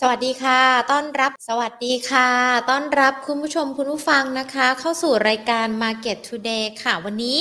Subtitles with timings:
[0.00, 0.60] สวัสดีค่ะ
[0.90, 2.28] ต้อนรับ สวัสดีค่ะ
[2.70, 7.38] ต้อนรับคุณผู้ชมคุณผู้ฟังนะคะ เข้าสู่รายการ Market Today ค่ะ วันนี้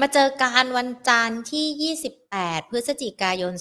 [0.00, 1.64] มาเจอการวันจันทร์ที่
[2.34, 3.52] 28พฤศจิกายน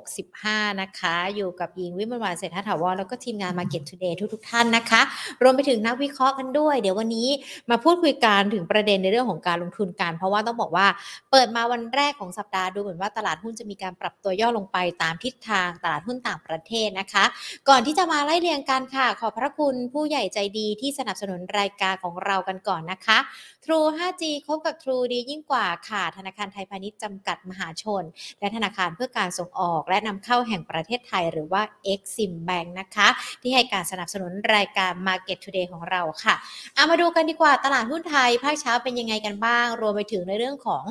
[0.00, 5.02] 2565 นะคะ อยู่กับยิงวิมลวานเศรษฐาถาวรแล้วก็ทีมงาน Market Today ทุกๆท่านนะคะ
[5.42, 7.28] รวมไปถึงนักวิเคราะห์กันด้วย เดี๋ยววันนี้
[7.70, 10.86] มาพูดคุยกันถึงประเด็นในเรื่องของการลงทุนกัน เพราะว่าต้องบอกว่า
[11.30, 17.24] เปิดมาวันแรกของสัปดาห์ดูเหมือนว่าตลาดหุ้นจะมีการปรับตัวย่อลงไปตามทิศทางตลาดหุ้นต่างประเทศนะคะ
[17.68, 23.18] ก่อนที่จะมาไล่เรียงกันค่ะ ขอบพระคุณผู้ใหญ่ใจดีที่สนับสนุนรายการของเรากันก่อนนะคะ
[23.64, 28.02] True 5G คบกับ True ดียิ่งกว่าค่ะ ธนาคารไทยพาณิชย์จำกัดมหาชน
[28.40, 33.08] และธนาคารเพื่อการส่งออก และนำเข้าแห่งประเทศไทยหรือว่า Exim Bank นะคะ
[33.42, 36.34] ที่ให้การสนับสนุนรายการ Market Today ของเราค่ะ
[36.74, 40.84] เอามาดูกันดีกว่าตลาดหุ้นไทยภาคเช้าเป็นยังไงกันบ้าง รวมไปถึงในเรื่องของ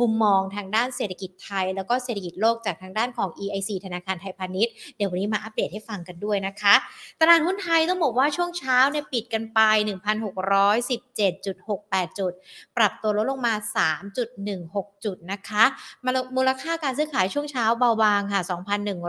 [0.00, 6.74] มุมมองทางด้านเศรษฐกิจไทย แล้วก็เศรษฐกิจโลกจากทางด้านของ EIC ธนาคารไทยพาณิชย์เดี๋ยววันนี้มาอัปเดตให้ฟังกันด้วยนะคะ
[7.20, 12.32] ตลาดหุ้นไทยต้องบอกว่าช่วงเช้าเนี่ยปิดกันไป 1,617.68จุด
[12.76, 13.54] ปรับตัวลดลงมา
[14.28, 15.64] 3.16 จุดนะคะ
[16.36, 18.40] มูลค่าการซื้อขายช่วงเช้าเบาบางค่ะ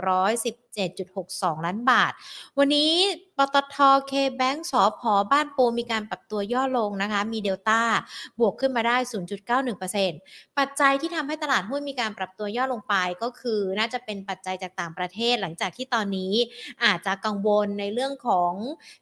[0.03, 0.70] 2,110
[1.17, 2.11] 7.62 ล้านบาท
[2.57, 2.91] วันนี้
[3.37, 3.75] ปตท
[4.07, 7.81] เคแบงก์สอพอบ้านปูมีการปรับตัวย่อลงนะคะ มีเดลต้า
[8.39, 8.97] บวกขึ้นมาได้
[9.77, 16.33] 0.91%ปัจจัยที่ทำให้ตลาดหุ้นมีการปรับตัวย่อลงไปก็คือน่าจะเป็นปัจจัยจากต่างประเทศหลังจากที่ตอนนี้
[16.83, 18.53] อาจจะกังวลในเรื่องของ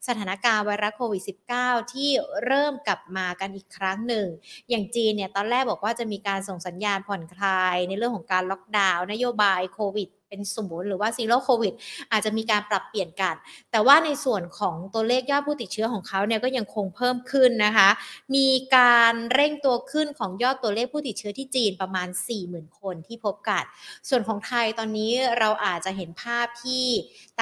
[0.08, 1.24] สถานการณ์ไวรัสโควิด
[1.58, 2.10] -19 ที่
[2.46, 4.28] เริ่มกลับมากันอีกครั้งหนึ่ง
[4.70, 11.74] อย่างจีนเนี่ยตอนแรกบอกว่าจะมีการส่งสัญญาณผ่อนคลายในเรื่องของการล็อกดาวน์นโยบายโควิด เป็นศูนย์หรือว่าซีโร่โควิด
[12.12, 13.36] อาจจะมีการปรับเปลี่ยนกัน
[13.72, 17.90] แต่ว่าในส่วนของตัวเลขยอดผู้ติดเชื้อของเขาเนี่ยก็ยังคงเพิ่มขึ้นนะคะ
[18.36, 22.08] มีการเร่งตัวขึ้นของยอดตัวเลขผู้ติดเชื้อที่จีนประมาณ
[22.44, 23.64] 40,000 คนที่พบกัน
[24.10, 26.86] ส่วนของไทยตอนนี้เราอาจจะเห็นภาพที่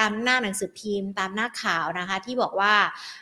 [0.04, 2.74] ามหน้าหนังสือพิมพ์ ตามหน้าข่าวนะคะ ที่บอกว่า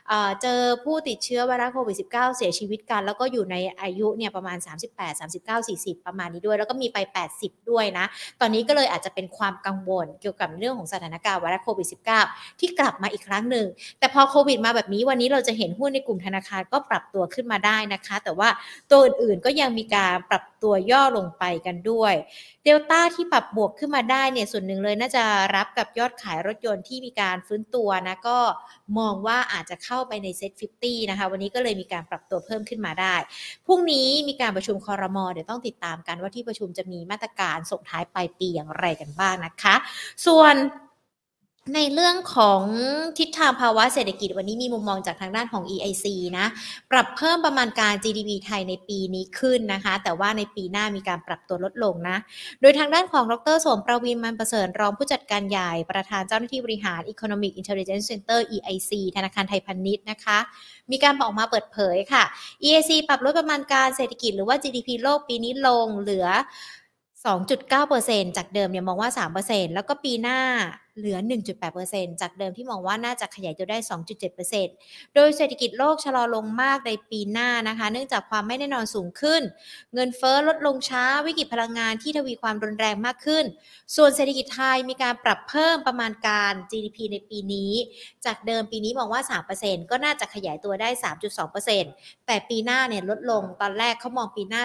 [0.08, 6.98] เเจอผู้ติดเชื้อไวรัสโควิด -19 เสียชีวิตกัน แล้วก็อยู่ในอายุเนี่ยประมาณ 38 39 40 ประมาณนี้ด้วย แล้วก็มีไป
[7.34, 8.06] 80 ด้วยนะ
[8.40, 11.88] ตอนนี้ก็เลยอาจจะเป็นความกังวลเกี่ยวกับเรื่องของสถานการณ์ไวรัสโควิด
[12.24, 13.66] -19 ที่กลับมาอีกครั้งหนึ่ง
[13.98, 18.48] แต่พอโควิดมาแบบนี้วันนี้เราจะเห็นหุ้นในกลุ่มธนาคารก็ปรับตัวขึ้นมาได้นะคะ แต่ว่า
[18.90, 22.14] ตัวอื่นๆก็ยังมีการปรับ ตัวย่อลงไปกันด้วย
[22.64, 25.24] เดลต้าที่ปรับบวกขึ้นมาได้เนี่ยส่วนหนึ่งเลยน่าจะ
[25.56, 28.38] รับกับยอดขายรถยนต์ที่มีการฟื้นตัวนะก็
[28.98, 33.14] มองว่าอาจจะเข้าไปในเซ็ต50 นะคะ วันนี้ก็เลยมีการปรับตัวเพิ่มขึ้นมาได้
[33.66, 39.74] พรุ่งนี้มีการประชุมคอรมอเดี๋ยวต้องติดตามกันว่าที่ประชุมจะมีมาตรการส่งท้ายปลายปีอย่างไรกันบ้างนะคะ
[40.26, 40.54] ส่วน
[41.74, 42.62] ในเรื่องของ
[43.18, 46.06] ทิศทางภาวะเศรษฐกิจวันนี้มีมุมมองจากทางด้านของ EIC
[46.38, 46.46] นะ
[46.90, 52.16] ปรับเพิ่มประมาณการ GDP ไทยในปีนี้ขึ้นนะคะ แต่ว่าในปีหน้ามีการปรับตัวลดลงนะ
[52.60, 60.38] โดยทางด้านของดรสมประวินมันประเสริฐรองผู้จัดการใหญ่ประธานเจ้าหน้าที่บริหาร Economic Intelligence Center EIC ธนาคารไทยพาณิชย์นะคะ
[60.90, 62.24] มีการบอกมาเปิดเผยค่ะ
[62.64, 66.26] EIC ปรับลดประมาณการเศรษฐกิจหรือว่า GDP โลกปีนี้ลงเหลือ
[67.36, 69.10] 2.9%จากเดิมเนี่ยมองว่า
[69.46, 70.40] 3%แล้วก็ปีหน้า
[70.98, 71.18] เหลือ
[71.68, 73.78] 1.8%จากเดิมที่มองว่าน่าจะขยายตัวได้
[74.46, 79.42] 2.7%โดยเศรษฐกิจโลกชะลอลงมากในปีหน้านะคะ เนื่องจากความไม่แน่นอนสูงขึ้น
[79.94, 83.44] เงินเฟ้อลดลงช้าวิกฤตพลังงานที่ทวีความรุนแรงมากขึ้น
[83.96, 87.72] ส่วนเศรษฐกิจไทยมีการปรับเพิ่มประมาณการ GDP ในปีนี้
[88.26, 89.22] จากเดิมปีนี้มองว่า
[89.56, 90.88] 3%ก็น่าจะขยายตัวได้
[91.58, 94.62] 3.2%แต่ปีหน้าเนี่ยลดลงตอนแรกเขามองปีหน้า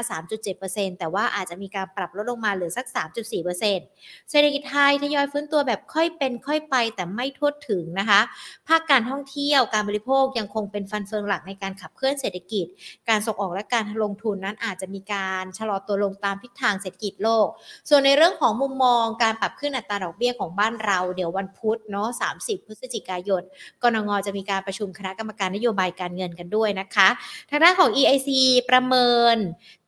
[0.49, 8.21] 3.7%แต่ว่าอาจจะมีการปรับลดลงมาเหลือสัก 3.4%เศรษฐกิจไทยทยอยฟื้นตัวแบบค่อยเป็นค่อยไปแต่ไม่ทั่วถึงนะคะ
[8.67, 12.65] ภาคการท่องเที่ยวการบริโภคยังคงเป็นฟันเฟืองหลักในการขับเคลื่อนเศรษฐกิจ
[13.09, 17.47] การส่งออกและการลงทุนนั้นอาจจะมีการชะลอตัวลงตามทิศทางเศรษฐกิจโลก
[17.89, 22.07] ส่วนในเรื่องของมุมมองการปรับขึ้นอัตราดอกเบี้ยของบ้านเรา เดี๋ยววันพุธเนาะ
[22.37, 23.43] 30 พฤศจิกายน
[23.83, 27.07] กรงจะมีการประชุมคณะกรรมการนโยบายการเงินกันด้วยนะคะ
[27.49, 28.29] ทางด้านของ EIC
[28.69, 29.37] ประเมิน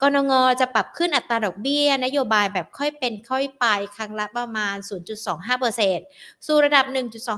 [0.02, 3.66] กรงงจะปรับขึ้นอัตราดอกเบี้ย นโยบายแบบค่อยเป็นค่อยไป
[3.96, 4.76] ครั้งละประมาณ
[5.44, 6.86] 0.25%สู่ระดับ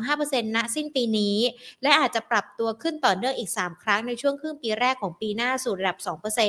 [0.01, 1.37] 1.25%ณสิ้นปีนี้
[1.83, 5.97] และอาจจะปรับตัวขึ้นต่อเนื่องอีก 3 ครั้งในช่วงครึ่งปีแรกของปีหน้าสู่ระดับ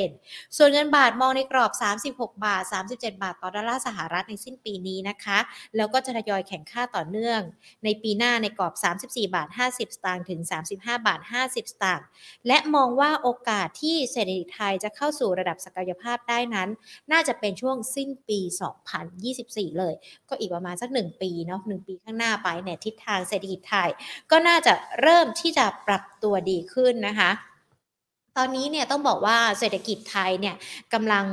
[0.02, 1.72] 2%ส่วนเงินบาทมองในกรอบ
[2.12, 2.62] 36 บาท
[2.93, 5.38] 37 บาทต่อดอลลาร์สหรัฐในสิ้นปีนี้นะคะ
[5.76, 7.40] แล้วก็จะทยอยแข่งค่าต่อเนื่อง
[7.84, 10.40] ในปีหน้าในกรอบ 34 บาท 50 สตางค์ถึง
[10.75, 12.06] 35 บาท 50 สตางค์
[12.46, 16.69] และมองว่าโอกาสที่เศรษฐกิจไทยจะเข้าสู่ระดับศักยภาพได้นั้น
[17.12, 18.40] น่าจะเป็นช่วงสิ้นปี
[19.08, 19.94] 2024 เลย
[20.28, 23.90] ก็อีกประมาณสัก 1 ปีเนาะ1ปีข้างหน้าไปเนี่ยทิศทางเศรษฐกิจไทย
[24.31, 27.31] ก็น่าจะเริ่มที่จะปรับตัวดีขึ้นนะคะ
[28.38, 30.55] ตอนนี้เนี่ยต้องบอกว่าเศรษฐกิจไทยเนี่ย
[30.94, 31.27] กำลัง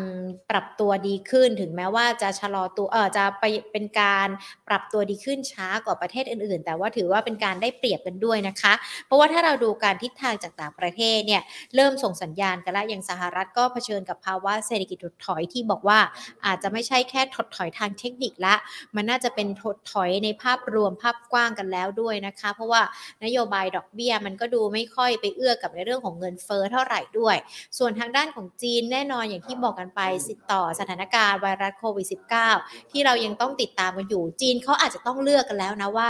[0.51, 4.27] ปรับตัวดีขึ้น ถึงแม้ว่าจะชะลอตัวเออจะไปเป็นการ
[4.67, 8.73] ปรับตัวดีขึ้นช้ากว่าประเทศอื่นๆ แต่ว่าถือว่าเป็นการได้เปรียบกันด้วยนะคะ
[9.05, 11.41] เพราะว่าถ้าเราดูการทิศทางจากต่างประเทศเนี่ย
[11.75, 15.99] เริ่มส่งสัญญาณกันแล้วอย่างสหรัฐก็เผชิญกับภาวะเศรษฐกิจถดถอยที่บอกว่า
[16.45, 18.55] อาจจะไม่ใช่แค่ถดถอยทางเทคนิคละ
[18.95, 22.81] มันน่าจะเป็นถดถอยในภาพรวมภาพกว้างกันแล้วด้วยนะคะ เพราะว่า
[23.23, 27.35] นโยบายดอกเบี้ยมันก็ดูไม่ค่อยไปเอื้อกับในเรื่องของเงินเฟ้อเท่าไหร่ด้วย
[27.77, 32.07] ส่วนทางด้านของจีนแน่นอนอย่างที่บอกกันไปสิต่อสถานการณ์ไวรัสโควิด
[32.51, 36.09] -19 ที่เรายังต้องติดตามกันอยู่ จีนเขาอาจจะต้องเลือกกันแล้วนะว่า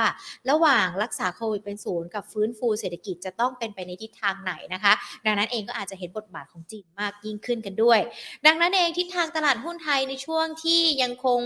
[0.50, 4.94] ระหว่างรักษาโควิดเป็นศูนย์กับฟื้นฟูเศรษฐกิจจะต้องเป็นไปในทิศทางไหนนะคะ
[5.25, 8.00] ดังนั้นเองก็อาจจะเห็นบทบาทของจีนมากยิ่งขึ้นกันด้วย
[8.45, 11.41] ดังนั้นเองทิศทางตลาดหุ้นไทยในช่วงที่ยังคง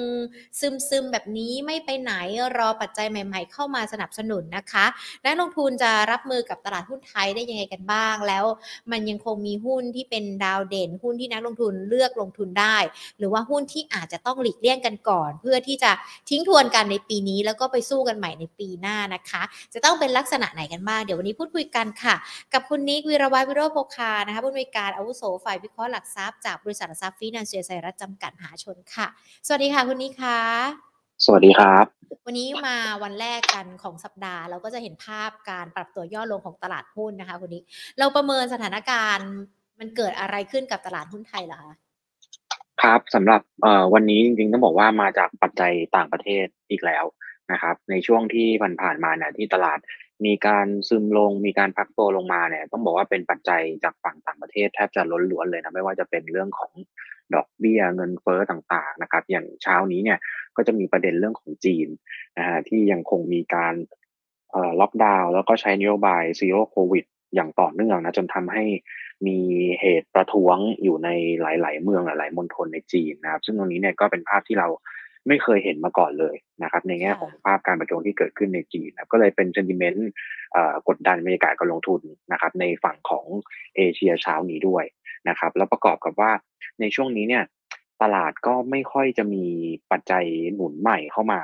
[0.59, 2.13] ซึมซึมแบบนี้ไม่ไปไหน
[2.57, 4.85] รอปัจจัยใหม่ ๆ เข้ามาสนับสนุนนะคะ
[5.25, 8.45] นักลงทุนจะรับมือกับตลาดหุ้นไทยได้ยังไงกันบ้างแล้ว
[8.91, 12.77] มันยังคคงมีหุ้นที่เป็นดาวเด่น หุ้นที่นักลงทุนเลือกลงทุนได้
[13.17, 15.91] หรือว่าหุ้นที่อาจจะต้องหลีกเลี่ยงกันก่อน เพื่อที่จะ
[16.29, 19.43] ทิ้งทวนกันในปีนี้ แล้วก็ไปสู้กันใหม่ในปีหน้านะคะ
[19.73, 22.15] จะต้องเป็นลักษณะไหนกันบ้างเดี๋ยววันนี้พูดคุยกันค่ะ
[22.53, 29.07] กับคุณนิกวิรวัฒน์วิโรจน์โภคานะคะผู้อำนวยการอาวุโสฝ่ายวิเคราะห์หลักทรัพย์จากบริษัทหลักทรัพย์ฟินแลนเซียไซรัฐจำกัดมหาชนค่ะ
[29.45, 30.86] สวัสดีค่ะคุณนิกค่ะ
[31.25, 31.85] สวัสดีครับ
[32.25, 37.63] วันนี้มาวันแรกกันของสัปดาห์ เราก็จะเห็นภาพการปรับตัวย่อลงของตลาดหุ้นนะคะคุณนิก
[37.99, 39.29] เราประเมินสถานการณ์
[39.79, 41.73] มันเกิดอะไรขึ้นกับตลาดหุ้นไทยเหรอคะ
[42.81, 47.03] ครับสำหรับเอ่อวันนี้จริงๆต้องบอกว่ามาจากปัจจัยต่างประเทศอีกแล้ว
[47.51, 48.47] นะครับ ในช่วงที่
[48.81, 49.79] ผ่านๆมาเนี่ยที่ตลาด
[50.25, 56.71] มีการซึมลงมีการพักตัวลงมาเนี่ยต้องบอกว่าเป็นปัจจัยจากฝั่งต่างประเทศแทบจะล้วนๆเลยนะไม่ว่าจะเป็นเรื่องของ
[57.35, 60.19] ดอกเบี้ยเงินเฟ้อต่างๆนะครับ อย่างเช้านี้เนี่ย
[60.55, 61.87] ก็จะมีประเด็นเรื่องของจีน
[62.37, 63.73] นะฮะที่ยังคงมีการ
[64.79, 68.65] ล็อกดาวน์แล้วก็ใช้นโยบาย zero COVID อย่างต่อเนื่องนะจนทำให้
[69.27, 69.39] มี
[69.81, 71.09] เหตุประท้วงอยู่ใน
[71.41, 74.67] หลาย ๆ เมืองหลาย ๆมณฑลในจีนนะครับ ซึ่งตรงนี้เนี่ยก็เป็นภาพที่เรา
[75.27, 80.09] ไม่เคยเห็นมาก่อนเลยนะครับ ในแง่ของภาพการประท้วงที่เกิดขึ้นในจีนนะก็เลยเป็น sentiment
[80.87, 82.01] กดดันบรรยากาศการลงทุน
[82.31, 83.25] นะครับ ในฝั่งของ
[83.75, 84.83] เอเชียเช้านี้ด้วย
[85.29, 86.31] นะครับ แล้วประกอบกับว่า
[86.79, 87.43] ในช่วงนี้เนี่ย
[88.01, 89.45] ตลาดก็ไม่ค่อยจะมี
[89.91, 90.25] ปัจจัย
[90.55, 91.41] หนุนใหม่เข้ามา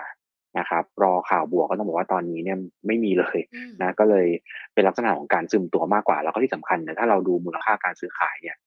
[0.60, 2.58] นะครับ รอข่าวบวกก็ต้องบอกว่าตอนนี้เนี่ย
[2.88, 4.28] ไม่มีเลยอืมนะก็เลย
[4.74, 8.58] เป็นลักษณะของการซึมตัวมากกว่า แล้วก็ที่สำคัญเนี่ยถ้าเราดูมูลค่าการซื้อขายเนี่ย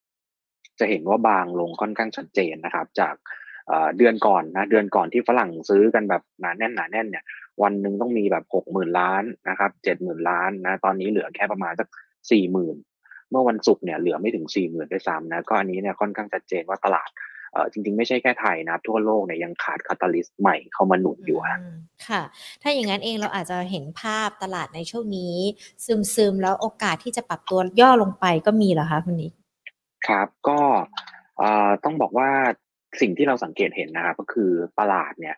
[0.78, 3.14] จะเห็นว่าบางลงค่อนข้างชัดเจนนะครับ จาก
[3.68, 7.24] เอ่อเดือนก่อนนะเดือนก่อนที่ฝรั่งซื้อกันแบบหนาแน่นหนาแน่นเนี่ย
[7.62, 11.88] วันหนึ่งต้องมีแบบหกหมื่นล้านนะครับเจ็ดหมื่นล้านนะตอนนี้เหลือแค่ประมาณสัก
[12.30, 12.76] สี่หมื่น
[13.30, 17.10] เมื่อวันศุกร์เนี่ยเหลือไม่ถึงสี่หมื่นด้วยซ้ำนะก็อันนี้เนี่ยค่อนข้างชัดเจนว่าตลาด
[17.52, 21.76] เอ่อจริงๆ ไม่ใช่แค่ไทยนะครับทั่วโลกเนี่ยยังขาดคาตาลิสต์ใหม่เข้ามาหนุนอยู่ฮะอืม
[22.08, 22.22] ค่ะ
[22.62, 25.36] ถ้าอย่างนั้นเองเราอาจจะเห็นภาพตลาดในช่วงนี้
[26.14, 29.32] ซึมๆ แล้วโอกาสที่จะปรับตัวย่อลงไปก็มีเหรอคะคุณนิก
[30.08, 30.60] ครับก็
[31.38, 32.30] เอ่อต้องบอกว่า
[33.00, 34.50] สิ่งที่เราสังเกตเห็นนะครับก็คือ
[34.80, 35.36] ตลาดเนี่ย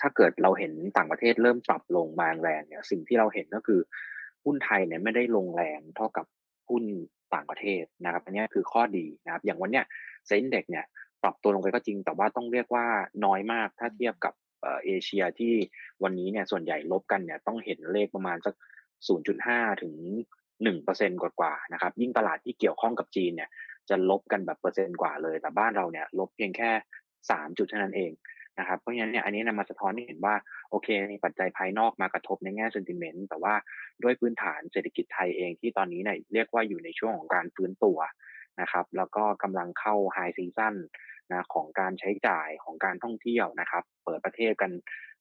[0.00, 3.80] ถ้าเกิดเราเห็นต่างประเทศเริ่มปรับลงมาแรงเนี่ย สิ่งที่เราเห็นก็คือ
[4.44, 6.26] หุ้นไทยเนี่ยไม่ได้ลงแรงเท่ากับ
[6.68, 6.84] หุ้น
[7.34, 9.84] ต่างประเทศนะครับ อันนี้คือข้อดีนะครับ อย่างวันเนี้ย
[10.26, 10.84] เซ็นเด็กเนี่ย
[11.22, 12.86] ปรับตัวลงไปก็จริง แต่ว่าต้องเรียกว่า
[13.24, 15.52] น้อยมากถ้าเทียบกับเอเอเชียที่
[16.02, 18.54] วันนี้เนี่ยส่วนใหญ่ลบกันเนี่ยต้องเห็นเลขประมาณสัก
[19.18, 19.94] 0.5 ถึง
[20.62, 23.50] 1%กว่าๆนะครับ ยิ่งตลาดที่เกี่ยวข้องกับจีนเนี่ย
[23.88, 26.70] จะลบกันแบบเปอร์เซ็นต์กว่าเลย แต่บ้านเราเนี่ยลบเพียงแค่
[27.30, 28.12] สามจุดเท่านั้นเอง
[28.58, 30.34] นะครับ เพราะฉะนั้นเนี่ยอันนี้นำมาสะท้อนให้เห็นว่า
[30.70, 33.54] โอเคมีปัจจัยภายนอกมากระทบในแง่เซนติเมนต์แต่ว่า
[34.02, 37.98] ด้วยพื้นฐานเศรษฐกิจไทยเองที่ตอนนี้เนี่ยเรียกว่าอยู่ในช่วงของการฟื้นตัว
[38.60, 40.74] นะครับ แล้วก็กำลังเข้าไฮซีซั o น
[41.32, 44.70] นะของการใช้จ่ายของการท่องเที่ยวนะครับ เปิดประเทศกัน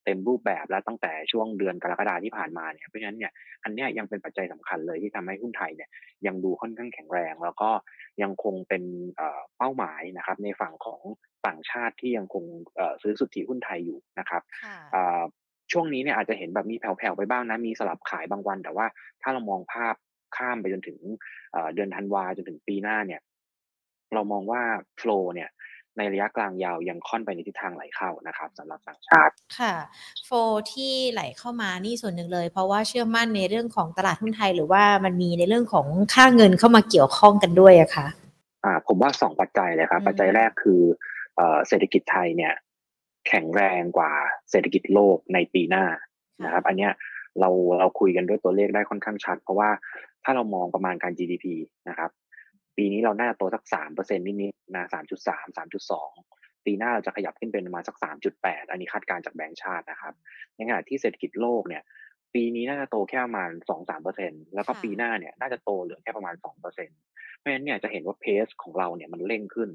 [0.06, 3.32] เต็มรูปแบบแล้วตั้งแต่ช่วงเดือนกรกฎาที่ผ่านมาเนี่ยเพราะฉะนั้นเนี่ย
[3.64, 5.90] อันเนี้ยยังเป็นปัจจัยสำคัญเลยที่ทำให้หุ้นไทยเนี่ย
[6.28, 7.70] ยังดูค่อนข้างแข็งแรง แล้วก็
[8.22, 8.84] ยังคงเป็น
[9.18, 11.02] เอ่อเป้าหมายนะครับในฝั่งของ
[11.48, 12.44] ต่างชาติที่ยังคง
[12.76, 15.22] เอ่อซื้อสุทธิหุ้นไทยอยู่นะครับค่ะเอ่อ
[15.72, 18.86] ช่วงนี้เนี่ยอาจจะเห็นแบบมีแผ่วๆไปบ้างนะมีสลับขายบางวัน แต่ว่า
[19.22, 19.96] ถ้าเรามองภาพ
[20.38, 21.00] ข้ามไปจนถึง
[21.52, 23.22] เอ่อเดือนธันวาจนถึงปีหน้าเนี่ย
[24.14, 24.62] เรามองว่า
[24.98, 25.50] โฟลเนี่ย
[25.98, 29.74] ในระยะกลางยาวยังค่อนไปในทิศทางไหลเข้านะครับสำหรับต่างชาติค่ะ
[30.26, 30.30] โฟ
[30.74, 38.08] ที่ไหลเข้ามานี่ส่วนหนึ่งเลย เพราะว่าเชื่อมั่นในเรื่องของตลาดหุ้นไทย หรือว่ามันมีในเรื่องของค่าเงินเข้ามาเกี่ยวข้องกันด้วยอะค่ะ
[38.66, 40.82] อ่าผมว่าสองปัจจัยเลยครับอืมปัจจัยแรกคือ
[41.36, 42.54] เอ่อเศรษฐกิจไทยเนี่ย
[43.28, 44.12] แข็งแรงกว่า
[44.52, 45.86] เศรษฐกิจโลกในปีหน้า
[46.44, 46.92] นะครับ อันเนี้ย
[47.40, 49.70] เราเราคุยกันด้วยตัวเลขได้ค่อนข้างชัด เพราะว่า
[50.24, 51.46] ถ้าเรามองประมาณการ GDP
[51.90, 52.10] นะครับ
[52.78, 56.12] ปีนี้เราน่าจะโตสักสามเปอร์เซ็นต์นิดๆนะสามจุดสามสามจุดสอง
[56.66, 60.14] ปีหน้าเราจะขยับขึ้นเป็นประมาณสักสามจุดแปดอันนี้คาดการณ์จากแบงก์ชาตินะครับ
[60.56, 61.84] ในขณะที่เศรษฐกิจโลกเนี่ย
[62.34, 63.52] ปีนี้น่าจะโตแค่ประมาณ
[64.04, 67.00] 2-3%แล้วก็ค่ะปีหน้าเนี่ยน่าจะโตเหลือแค่ประมาณ2%เปอร์เซ็นต์
[67.38, 69.70] เพราะฉะนั้นเนี่ยจะเห็นว่า pace ของเราเนี่ยมันเร่งขึ้น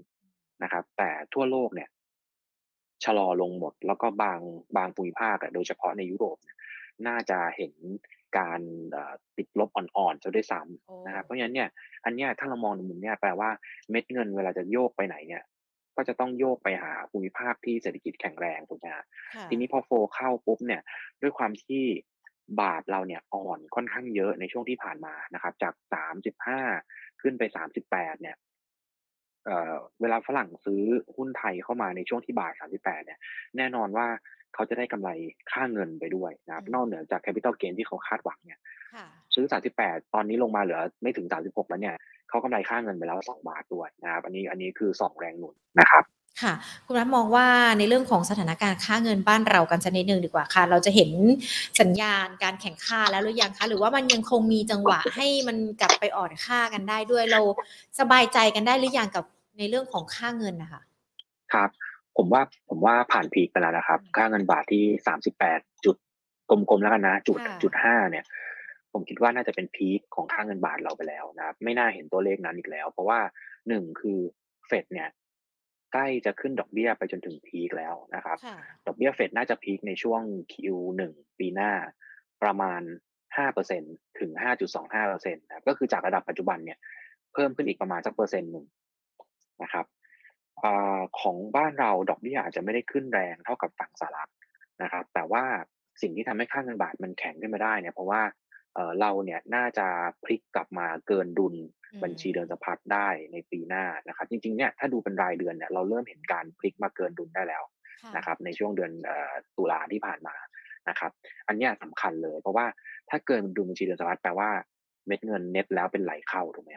[0.62, 1.88] นะครับ แต่ทั่วโลกเนี่ย
[3.04, 4.40] ชะลอลงหมด แล้วก็บาง
[4.76, 6.56] บางภูมิภาคอะโดยเฉพาะในยุโรปเนี่ย
[7.06, 7.72] น่าจะเห็น
[8.36, 8.60] การ
[8.92, 11.68] เอ่อติดลบอ่อนๆเสียด้วยซ้โอ้ำนะครับเพราะฉะนั้นเนี่ย
[12.04, 13.50] อันเนี้ยถ้าเรามองในมุมเนี้ยแปลว่า
[13.90, 15.42] เม็ดเงินเวลาจะโยกไปไหนเนี่ย
[15.96, 19.04] ก็จะต้องโยกไปหาภูมิภาคที่เศรษฐกิจแข็งแรงถูกไหมครับ
[19.34, 20.82] ค่ะทีนี้พอโฟลเข้าปุ๊บเนี่ย
[21.22, 21.84] ด้วยความที่
[22.60, 25.74] บาทเราเนี่ยอ่อนค่อนข้างเยอะในช่วงที่ผ่านมานะครับ จาก
[26.28, 27.42] 35ขึ้นไป
[27.84, 28.36] 38เนี่ย
[29.46, 30.82] เอ่อเวลาฝรั่งซื้อ
[31.16, 33.18] หุ้นไทยเข้ามาในช่วงที่บาท 38 เนี่ย
[33.56, 34.06] แน่นอนว่า
[34.54, 35.10] เขาจะได้กำไร
[35.52, 38.60] ค่าเงินไปด้วยนะครับอืมนอกเหนือจาก Capital Gain ที่เขาคาดหวังเนี่ย
[38.94, 39.46] ค่ะซื้อ
[39.78, 41.96] 38 ตอนนี้ลงมาเหลือไม่ถึง 36 แล้วเนี่ย
[42.28, 46.04] เขากำไรค่าเงินไปแล้ว 2 บาทด้วยนะครับอันนี้อันนี้คือสองแรงหนุนนะครับ
[46.42, 46.54] ค่ะ
[46.86, 47.46] คุณรัฐมองว่า
[47.78, 51.10] ในเรื่องของสถานการณ์ค่าเงินบ้านเรากันสักนิดหนึ่งดีกว่าค่ะ เราจะเห็น
[51.80, 57.40] สัญญาณการแข่งค่าแล้วหรือยังคะ หรือว่ามันยังคงมีจังหวะให้มันกลับไปอ่อนค่ากันได้ด้วยเรา
[58.00, 59.24] สบายใจกันได้หรือยังกับ
[59.58, 60.82] ในเรื่องของค่าเงินนะคะ
[61.52, 61.70] ครับ
[62.18, 65.96] ผมว่าผมว่าผ่านพีคไปแล้วนะครับ ค่าเงินบาทที่สามสิบแปดจุด
[66.50, 68.24] กลมๆแล้วกันนะจุดค่ะจุดห้าเนี่ย
[68.92, 73.20] ผมคิดว่าน่าจะเป็นพีคของค่าเงินบาทเราไปแล้วนะครับ ไม่น่าเห็นตัวเลขนั้นอีกแล้ว เพราะว่า
[73.68, 74.18] หนึ่งคือ
[74.66, 75.08] เฟดเนี่ย
[75.92, 80.22] ใกล้จะขึ้นดอกเบี้ยไปจนถึงพีคแล้วนะครับค่ะดอกเบี้ยเฟดน่าจะพีคในช่วง
[80.52, 81.02] Q1
[81.38, 81.72] ปีหน้า
[82.42, 82.80] ประมาณ
[83.46, 84.30] 5%ถึง
[84.78, 86.78] 5.25%นะครับก็คือจากระดับปัจจุบันเนี่ย
[87.32, 88.66] เพิ่มขึ้นอีกประมาณสักเปอร์เซ็นต์หนึ่ง
[89.62, 89.84] นะครับ
[90.64, 94.30] อ่าของบ้านเราดอกเบี้ยอาจจะไม่ได้ขึ้นแรงเท่ากับฝั่งสหรัฐ
[94.82, 95.44] นะครับ แต่ว่า
[96.02, 98.22] สิ่งที่ทำให้ค่าเงินบาทมันแข็งขึ้นมาได้เนี่ยเพราะว่า
[98.74, 99.86] เอ่อเราเนี่ยน่าจะ
[100.24, 101.54] พลิกกลับมาเกินดุล
[101.92, 107.62] อืบัญชีเดินมสะพัดได้ในปีหน้านะครับ จริงๆเนี่ยถ้าดูเป็นรายเดือนเนี่ยเราเริ่มเห็นการพลิกมาเกินดุลได้แล้ว
[108.02, 110.34] ค่ะนะครับ ในช่วงเดือนเอ่อตุลาที่ผ่านมา
[110.88, 111.10] นะครับ
[111.48, 112.66] อันเนี้ยสำคัญเลย เพราะว่า
[113.10, 114.50] ถ้าเกินดุลบัญชีเดินสะพัดแปลว่า
[115.06, 116.72] เม็ดเงินเน็ตแล้วเป็นไหลเข้าถูกไหม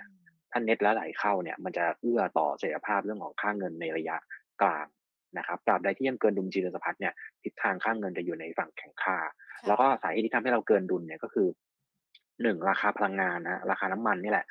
[0.53, 4.15] อืมถ้าเน็ตแล้วไหลเข้าเนี่ยมันจะเอื้อต่อเสถียรภาพเรื่องของค่าเงินในระยะ
[4.61, 4.85] กลาง
[5.37, 9.17] นะครับตราบใดที่ยังเกินดุลบัญชีเงินสะพัดเนี่ยทิศทางค่าเงินจะอยู่ในฝั่งแข็งค่า
[9.67, 11.47] แล้วก็ค่ะสาเหตุที่ทำให้เราเกินดุลเนี่ยก็คือ
[12.41, 14.45] หนึ่งราคาพลังงานนะราคาน้ำมันนี่แหละ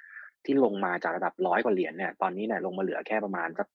[0.45, 3.69] ที่ลงมาจากระดับร้อยกว่าเหรียญเนี่ยตอนนี้เนี่ยลงมาเหลือแค่ประมาณสัก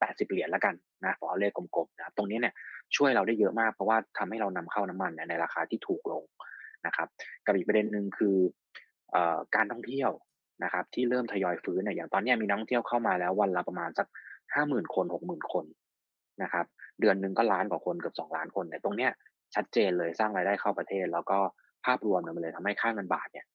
[0.00, 2.54] แปดสิบเหรียญแล้วกันนะขอเอาเลขกลมๆนะครับตรงนี้เนี่ย
[2.96, 6.24] ช่วยเราได้เยอะมากเพราะว่าทำให้เรานำเข้าน้ำมันเนี่ยในราคาที่ถูกลง
[6.86, 7.08] นะครับ
[7.46, 8.36] กับอีกประเด็นหนึ่งคือ
[9.10, 10.10] เอ่อการท่องเที่ยว
[10.64, 14.06] นะครับ ที่เริ่มทยอยฟื้นเนี่ยอย่างตอนนี้มีนักท่องเที่ยวเข้ามาแล้ววันละประมาณสัก
[14.54, 15.64] 50,000คน60,000คน
[16.42, 16.66] นะครับ
[17.00, 19.10] เดือนหนึ่งก็ล้านกว่าคนเกือบ2ล้านคนเนี่ยตรงเนี้ย
[19.54, 21.38] ชัดเจนเลยสร้างรายได้เข้าประเทศ แล้วก็
[21.84, 23.46] ภาพรวมเนี่ยมันเลยทำให้ค่าเงินบาทเนี่ย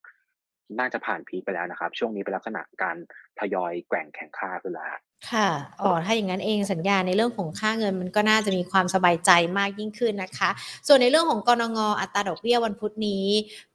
[0.80, 2.98] น่าจะผ่านพีกไปแล้วนะครับ ช่วงนี้เป็นลักษณะการ
[3.40, 4.88] ทยอยแกว่งแข่งค่าขึ้นแล้ว
[5.32, 5.50] ค่ะ
[5.82, 10.50] อ๋อถ้าอย่างงั้นเองสัญญาในเรื่องของค่าเงินมันก็น่าจะมีความสบายใจมากยิ่งขึ้นนะคะ
[10.88, 13.26] ส่วนในเรื่องของกนงอัตราดอกเบี้ยวันพุธนี้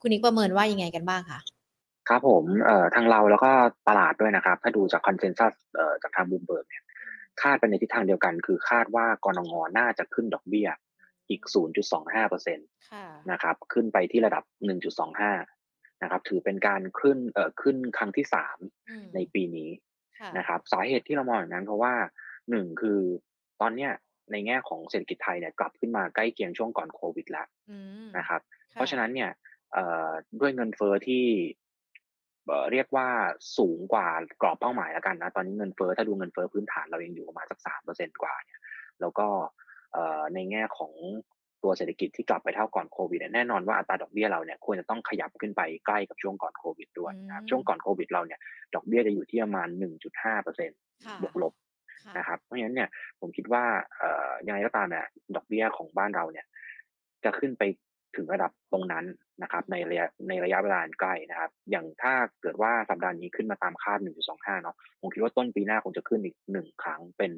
[0.01, 1.39] คุณนิกประเมินว่ายังไงกันบ้างคะ
[2.07, 3.51] ครับผมเอ่อทางเราแล้วก็
[3.89, 6.83] ตลาดด้วยนะครับ ถ้าดูจาก Consensus เอ่อจากทาง Bloomberg เนี่ย
[7.41, 10.69] คาดไปในทิศทางเดียวกัน คือคาดว่ากนงน่าจะขึ้นดอกเบี้ย
[11.29, 11.41] อีก
[11.99, 12.59] 0.25%น
[12.89, 14.43] ค่ะะครับ ขึ้นไปที่ระดับ
[15.23, 18.25] 1.25 นะครับ ถือเป็นการขึ้นเอ่อขึ้นครั้งที่
[18.57, 19.69] 3อืมในปีนี้
[20.19, 21.93] ค่ะนะครับ สาเหตุที่เรามองอย่างนั้นเพราะว่า
[22.39, 22.99] 1คือ
[23.61, 23.91] ตอนเนี้ย
[24.31, 28.41] ในแง่ของเศรษฐกิจไทยเนี่ยกลับขึ้นมาใกล้เคียงช่วงก่อนโควิดแล้วอืมนะครับ
[28.73, 29.31] เพราะฉะนั้นค่ะเนี่ย
[29.73, 30.09] เอ่อ
[30.39, 31.66] ด้วยเงินเฟ้อที่เอ่อ
[32.71, 33.07] เรียกว่า
[33.57, 34.07] สูงกว่า
[34.41, 38.59] กรอบเป้าหมายแล้วกันนะตอนนี้เงินเฟ้อถ้าดูเงินเฟ้อพื้นฐานเรายังอยู่ประมาณสัก3%กว่าเนี่ย
[39.01, 39.27] แล้วก็
[39.93, 40.93] เอ่อในแง่ของ
[41.63, 48.39] ตัวเศรษฐกิจที่กลับไปเท่าก่อนโควิดเนี่ยแน่นอนว่าอัตราดอกเบี้ยเราเนี่ยควรจะต้องขยับขึ้นไปใกล้กับช่วงก่อนโควิดด้วยอืนะครับช่วงก่อนโคมวิดเราเนี่ย
[48.75, 49.67] ดอกเบี้ยจะอยู่ที่ประมาณ
[50.17, 51.53] 1.5%ค่ะบวกลบ
[52.03, 52.89] ค่ะนะครับเพราะฉะนั้นเนี่ย
[53.19, 53.63] ผมคิดว่า
[53.97, 56.45] เอ่อยังไงก็ตามเนี่ยดอกเบี้ยของบ้านเราเนี่ย
[57.25, 57.63] จะขึ้นไป
[58.15, 59.05] ถึงระดับตรงนั้น
[59.43, 63.99] นะครับในระยะในระยะเวลาอันใกล้นะครับ อย่างถ้าเกิดว่าสัปดาห์นี้ขึ้นมาตามคาด
[64.31, 67.31] 1.25 เนาะผมคิดว่าต้นปีหน้าคงจะขึ้นอีก1ครั้งเป็น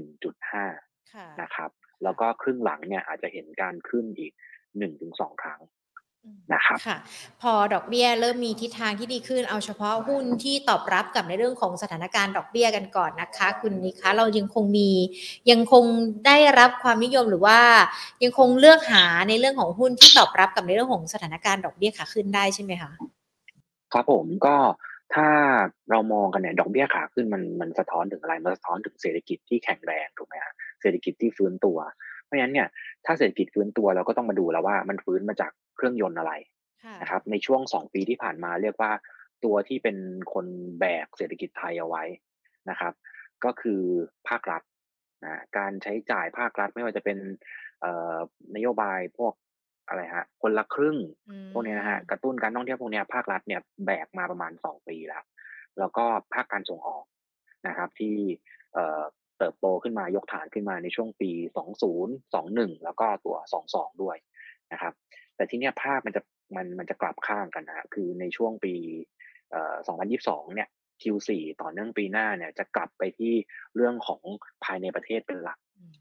[0.00, 1.70] 1.5ค่ะนะครับ
[2.04, 4.32] แล้วก็ค่ะครึ่งหลังเนี่ยอาจจะเห็นการขึ้นอีก
[4.88, 5.81] 1-2 ครั้งอืม
[6.52, 6.96] นะครับค่ะ
[7.42, 14.90] พอดอกเบี้ยเริ่มมีทิศทางที่ดีขึ้นเอาเฉพาะหุ้นที่ตอบรับกับในเรื่องของสถานการณ์ดอกเบี้ยกันก่อนนะคะ คุณนิกคะเรายังคงมี
[15.50, 15.84] ยังคง
[16.26, 17.58] ได้รับความนิยมหรือว่า
[18.24, 22.90] ยังคงเลือกหาในเรื่องของหุ้นที่ตอบรับกับในเรื่องของสถานการณ์ดอกเบี้ยขาขึ้นได้ใช่ไหมคะ
[23.92, 24.56] ครับผมก็
[25.14, 25.28] ถ้า
[25.90, 31.78] เรามองกันเนี่ยดอกเบี้ยขาขึ้นมันมันสะท้อนถึงอะไรมันสะท้อนถึงเศรษฐกิจที่แข็งแรงถูกไหมครับเศรษฐกิจที่ฟื้นตัว
[32.24, 32.68] เพราะฉะนั้นเนี่ย
[33.06, 36.32] ถ้าเศรษฐกิจฟื้นตัวเราก็ต้องมาดูแล้วว่ามันฟื้นมาจาก เครื่องยนต์อะไร
[36.84, 38.92] ค่ะนะครับ ในช่วง2ปีที่ผ่านมาเรียกว่า
[39.44, 39.96] ตัวที่เป็น
[40.32, 40.46] คน
[40.80, 42.04] แบกเศรษฐกิจไทยเอาไว้
[42.70, 42.92] นะครับ
[43.44, 43.82] ก็คือ
[44.28, 44.62] ภาครัฐ
[45.24, 47.18] นะการใช้จ่ายภาครัฐไม่ว่าจะเป็น
[47.80, 48.16] เอ่อ
[48.56, 49.34] นโยบายพวก
[49.88, 50.96] อะไรฮะคนละครึ่ง
[51.28, 55.24] อืพวกเนี้ยนะฮะกระมตุ้นการท่องเที่ยวพวกเนี้ยภาครัฐเนี่ยแบกมาประมาณ2ปีแล้ว
[55.78, 57.04] แล้วก็ภาคการส่งออก
[57.68, 58.16] นะครับ ที่
[58.74, 59.02] เอ่อ
[59.38, 61.30] เติบโตขึ้นมายกฐานขึ้นมาในช่วงปี
[61.70, 61.96] 20
[62.34, 63.36] 21 แล้วก็ตัว
[63.68, 64.16] 22 ด้วย
[64.72, 64.92] นะครับ
[65.36, 66.22] แต่ทีเนี้ยภาพมันจะ
[66.56, 68.74] มันมันจะกลับข้างกันนะครับคือในช่วงปี
[69.50, 69.74] เอ่อ
[70.16, 70.68] 2022 เนี่ย
[71.02, 73.32] Q4 ต่อเนื่องปีหน้าเนี่ยจะกลับไปที่
[73.76, 74.22] เรื่องของ
[74.64, 75.92] ภายในประเทศเป็นหลักอืม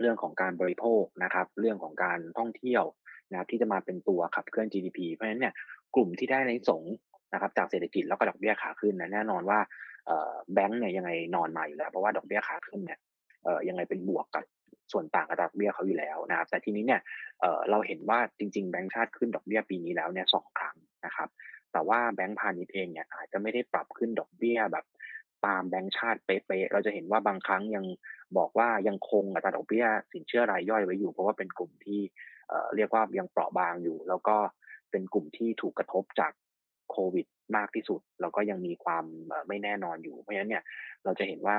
[0.00, 2.84] เรื่องของการบริโภคนะครับ เรื่องของการท่องเที่ยว
[3.30, 5.54] นะครับที่จะมาเป็นตัวขับเคลื่อน GDP เพราะฉะนั้นเนี่ย
[5.94, 6.94] กลุ่มที่ได้ในสงส์
[7.32, 9.60] นะครับจากเศรษฐกิจแล้วก็ดอกเบี้ยขาขึ้นนะแน่นอนว่า
[10.06, 12.98] เอ่อแบงก์เนี่ยยังไงนอนมาอยู่แล้ว เพราะว่าดอกเบี้ยขาขึ้นเนี่ย
[13.44, 14.44] เอ่อยังไงเป็นบวกกับ
[14.92, 17.00] ส่วนต่างกับดอกเบี้ยเขาอยู่แล้วนะครับแต่ทีนี้เนี่ย
[17.40, 20.76] เออเราเห็นว่าจริงๆแบงก์ชาติขึ้นดอกเบี้ยปีนี้แล้วเนี่ยสองครั้ง
[21.06, 21.28] นะครับ
[21.72, 24.84] แต่ว่าแบงก์พาณิชย์เองเนี่ยอาจจะไม่ได้ปรับขึ้นดอกเบี้ยแบบ
[25.46, 27.84] ตามแบงก์ชาติเป๊ะๆเราจะเห็นว่าบางครั้งยัง
[28.38, 32.00] บอกว่ายังคงอัตราดอกเบี้ยสินเชื่อรายย่อยไว้อยู่ เพราะว่าเป็นกลุ่มที่
[32.76, 34.36] เรียกว่ายังเปราะบางอยู่ แล้วก็
[34.90, 36.32] เป็นกลุ่มที่ถูกกระทบจาก
[36.90, 37.26] โควิด
[37.56, 39.04] มากที่สุด แล้วก็ยังมีความ
[39.48, 40.64] ไม่แน่นอนอยู่ เพราะฉะนั้นเนี่ย
[41.04, 41.58] เราจะเห็นว่า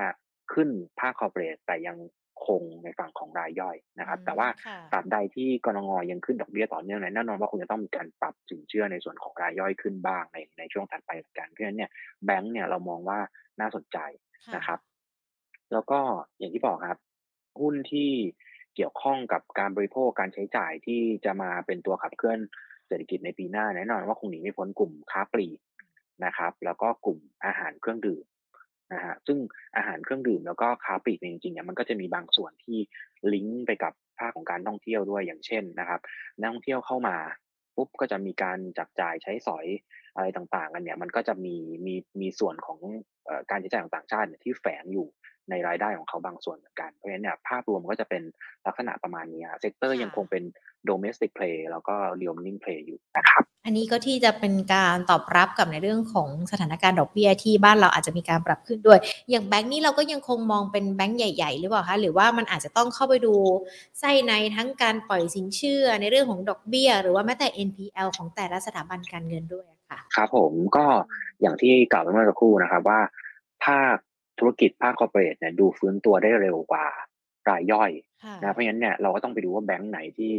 [0.54, 0.70] ขึ้น
[1.00, 1.98] ภาคคอร์เปอเรทแต่ยัง
[2.46, 11.92] คงในฝั่งของรายย่อยนะคอืรับ แต่มว่าค่ะตราบใดที่กนงยังขึ้นดอกเบี้ยต่อเนื่องเนี่ยแน่นอนว่าคงจะต้องมีการปรับสินเชื่อในส่วนของรายย่อยขึ้นบ้างในในช่วงถัดไปเหมือนกันเพราะฉะนั้นเนี่ย
[12.26, 13.20] แบงก์เนี่ยเรามองว่า
[13.60, 13.98] น่าสนใจ
[14.46, 14.80] ค่ะนะครับ
[15.72, 16.00] แล้วก็
[16.40, 17.00] อย่างที่บอกครับ
[17.62, 18.12] หุ้นที่
[18.76, 22.40] เกี่ยวข้องกับการบริโภคการใช้จ่ายที่จะมาเป็นตัวขับเคลื่อน
[22.88, 25.60] เศรษฐกิจในปีหน้าแน่นอนว่าคงหนีไม่พ้นกลุ่มค้าปลีก
[26.26, 28.24] นะครับ แล้วก็กลุ่มอาหารเครื่องดื่ม
[28.94, 29.38] นะฮะซึ่ง
[29.76, 32.78] อาหารเครื่องดื่มแล้วก็ค้าปลีกเนี่ยจริงๆเนี่ยมันก็จะมีบางส่วนที่
[33.34, 36.00] ลิงก์ไปกับภาคของการท่องเที่ยวด้วยอย่างเช่นนะครับ
[36.40, 37.18] นักท่องเที่ยวเข้ามา
[37.76, 39.66] ปุ๊บก็จะมีการจับจ่ายใช้สอย
[40.16, 42.80] อะไรต่างๆกันเนี่ยมันก็จะมีมีมีส่วนของ
[43.26, 45.08] เอ่อการใช้จ่ายของต่างชาติเนี่ยที่แฝงอยู่
[45.50, 48.22] ในรายได้ของเขาบางส่วนเหมือนกัน เพราะฉะนั้นเนี่ยภาพรวมก็จะเป็น
[48.66, 50.44] ลักษณะประมาณนี้ sector ค่ะยังคงเป็น
[50.90, 59.00] domestic play แล้วก็ reopening play อยู่นะครับ อันนี้ก็ที่จะเป็นการตอบรับกับในเรื่องของสถานการณ์ดอกเบี้ยที่บ้านเราอาจจะมีการปรับขึ้นด้วย
[59.30, 63.36] อย่างแบงก์นี่เราก็ยังคงมองเป็นแบงก์ใหญ่ ๆ หรือเปล่าคะ หรือว่ามันอาจจะต้องเข้าไปดู
[64.00, 70.86] ไส้ในทั้งการปล่อยสินเชื่อในเรื่องของดอกเบี้ย หรือว่าแม้แต่ NPL ของแต่ละสถาบันการเงินด้วยอะค่ะ ครับผมก็
[71.42, 73.00] อย่างที่กล่าวไปเมื่อสักครู่นะครับว่า
[73.66, 73.98] ภาค
[74.40, 76.88] ธุรกิจภาค corporate เนี่ยดูฟื้นตัวได้เร็วกว่า
[77.50, 77.92] รายย่อย
[78.24, 80.32] ค่ะนะเพราะฉะนั้นเนี่ยเราก็ต้องไปดูว่าแบงก์ไหนที่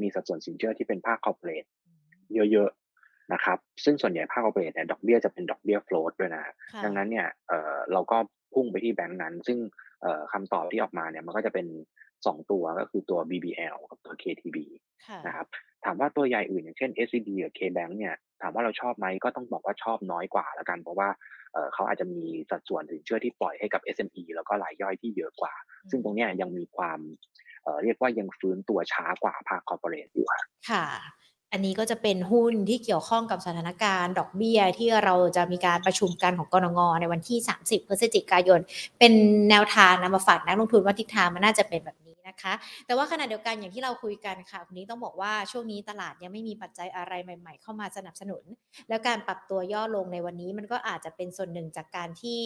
[0.00, 8.18] มีสัดส่วนสินเชื่อที่เป็นภาค corporate อืมเยอะๆนะครับ ซึ่งส่วนใหญ่ภาค corporate เนี่ยดอกเบี้ยจะเป็นดอกเบี้ย float ด้วยนะค่ะดังนั้นเนี่ยเอ่อเราก็
[8.54, 9.58] พุ่งไปที่แบงก์นั้น ซึ่ง
[10.02, 11.66] เอ่อคำตอบที่ออกมาเนี่ยมันก็จะเป็น
[12.10, 14.58] 2ตัวก็คือตัว BBL กับตัว KTB
[15.06, 15.46] ค่ะนะครับ
[15.84, 21.08] ถามว่าตัวใหญ่อื่นอย่างเช่น SCB กับ KBank เนี่ย ถามว่าเราชอบไหมก็ต้องบอกว่าชอบน้อยกว่าแล้วกัน เพราะว่า
[21.52, 26.98] เอ่อเขาอาจจะมีสัดส่วนสินเชื่อที่ปล่อยให้กับ SME แล้วก็รายย่อยที่เยอะกว่าอืมซึ่งตรงเนี้ยยังมีความ
[27.62, 30.86] เอ่อเรียกว่ายังฟื้นตัวช้ากว่าภาคคอร์ปอเรทอยู่ครับค่ะ
[31.52, 38.60] อันนี้ก็จะเป็นหุ้นที่เกี่ยวข้องกับสถานการณ์ดอกเบี้ยที่เราจะมีการประชุมกันของกนงในวันที่ 30 พฤศจิกายน
[38.98, 39.12] เป็น
[39.50, 42.52] แนวทางนำมาฝากนักลงทุนว่าทิศทางมันน่าจะเป็นแบบนี้ นะคะ
[42.86, 48.44] แต่ว่าขณะเดียวกันอย่างที่เราคุยกันค่ะวันนี้ต้องบอกว่าช่วงนี้ตลาดยังไม่มีปัจจัยอะไรใหม่ ๆ เข้ามาสนับสนุน
[48.88, 52.40] แล้วการปรับตัวย่อลงในวันนี้มันก็อาจจะเป็นส่วนหนึ่งจากการที่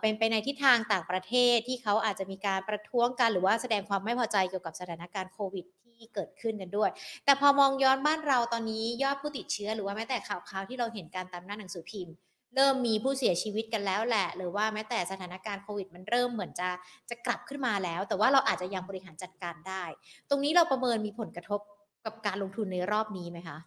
[0.00, 5.66] เป็นไปในทิศทางต่างประเทศที่เขาอาจจะมีการประท้วงกันหรือว่าแสดงความไม่พอใจเกี่ยวกับสถานการณ์โควิด
[5.98, 6.90] ที่เกิดขึ้นกันด้วย
[7.24, 12.14] แต่พอมองย้อนบ้านเราตอนนี้ยอดผู้ติดเชื้อหรือว่าแม้แต่ข่าวๆที่เราเห็นการตามหน้าหนังสือพิมพ์
[12.54, 16.68] เริ่มมีผู้เสียชีวิตกันแล้วแหละ หรือว่าแม้แต่สถานการณ์โควิด มันเริ่มเหมือนจะ
[17.10, 19.84] จะกลับขึ้นมาแล้ว แต่ว่าเราอาจจะยังบริหารจัดการได้
[20.28, 21.60] ตรงนี้เราประเมินมีผลกระทบ
[22.04, 23.58] กับการลงทุนในรอบนี้ไหมคะ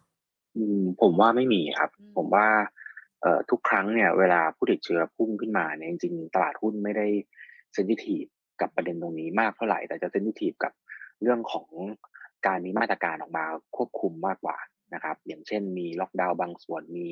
[0.56, 2.46] อืมผมว่าไม่มีครับอืมผมว่า
[3.22, 7.06] เอ่อทุกครั้งเนี่ยเวลาผู้ติดเชื้อพุ่งขึ้นมาเนี่ยจริงๆตลาดหุ้นไม่ได้
[7.74, 8.24] เซนซิทีฟ
[8.60, 10.72] กับประเด็นตรงนี้มากเท่าไรแต่จะเซนซิทีฟกับ
[11.22, 11.68] เรื่องของ
[12.46, 13.44] การมีมาตรการออกมา
[13.76, 14.56] ควบคุมมากกว่า
[14.94, 17.06] นะครับ อย่างเช่นมีล็อกดาวน์บางส่วนมี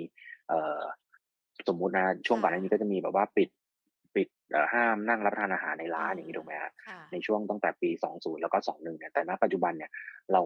[0.49, 0.81] เอ่อ
[1.69, 3.49] สมมุตินะช่วงก่อนหค่ะน้านี้ก็จะมีแบบว่าปิด
[4.15, 9.91] ปิดเอ่อห้ามนั่งรับประทานอาหารในร้านอย่างงี้ถูกไหมอาครับค่ะในช่วงตั้งแต่ปี20แล้วก็21เนี่ยแต่ณปัจจุบันเนี่ย
[10.33, 10.43] เรา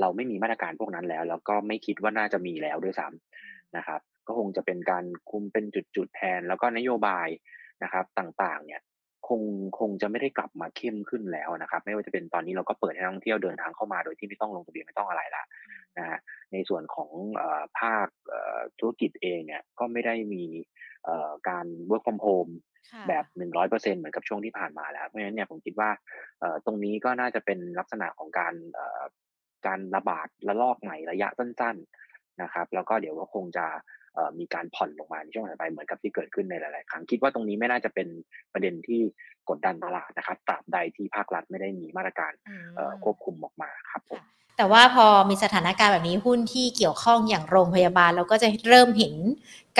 [0.00, 3.06] เราไม่มีมาตรการพวกนั้นแล้ว แล้วก็ไม่คิดว่าน่าจะมีแล้วด้วยซ้
[3.40, 5.64] อืมำนะครับ ก็คงจะเป็นการคุมเป็น
[5.96, 7.28] จุดๆแทน แล้วก็นโยบาย
[7.82, 8.80] นะครับ ต่างๆ เนี่ย
[9.28, 9.40] คง
[9.78, 16.18] คงจะไม่ได้กลับมาเข้มขึ้นแล้วนะครับ ไม่ว่าจะเป็นตอนนี้เราก็เปิดให้นักท่องเที่ยวเดินทางเข้ามาโดยที่ไม่ต้องลงทะเบียนไม่ต้องอะไรแล้วอืมนะครับ
[16.52, 20.44] ในส่วนของเอ่อภาคเอ่อธุรกิจเองเนี่ยก็ไม่ได้มี
[21.04, 22.52] เอ่อการ work from home
[22.92, 25.90] ค่ะ แบบ100%เปอร์เซ็นต์เหมือนกับช่วงที่ผ่านมาแล้ว เพราะฉะนั้นเนี่ยผมคิดว่า
[26.40, 29.02] เอ่อตรงนี้ก็น่าจะเป็นลักษณะของการเอ่อ
[29.66, 31.76] การระบาดระลอกใหม่ระยะสั้น
[32.08, 33.66] ๆนะครับ แล้วก็เดี๋ยวก็คงจะ
[34.07, 34.07] เอ่อ
[34.38, 38.08] มีการผ่อนลงมาในช่วงถัดไปเหมือนกับที่เกิดขึ้นในหลาย ๆ ครั้งคิดว่าตรงนี้ไม่น่าจะเป็น
[38.52, 39.00] ประเด็นที่
[39.48, 49.14] กดดันตลาดนะครับตราบใดที่ภาครัฐไม่ได้มีมาตรการอืเอ่อมควบคุมออกมาครับผมค่ะแต่ว่าพอมีสถานการณ์แบบนี้หุ้นที่เกี่ยวข้องอย่างโรงพยาบาล เราก็จะเริ่มเห็น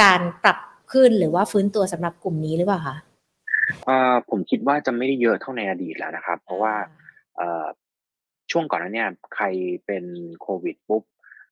[0.00, 0.58] การปรับ
[0.92, 2.96] ขึ้นหรือว่าฟื้นตัวสำหรับกลุ่มนี้หรือเปล่าคะ
[4.30, 6.74] ผมคิดว่าจะไม่ได้เยอะเท่าในอดีตแล้วนะครับ เพราะว่า
[8.50, 9.44] ช่วงก่อนนั้นเนี่ยใคร
[9.86, 10.04] เป็น
[10.40, 11.02] โควิดปุ๊บ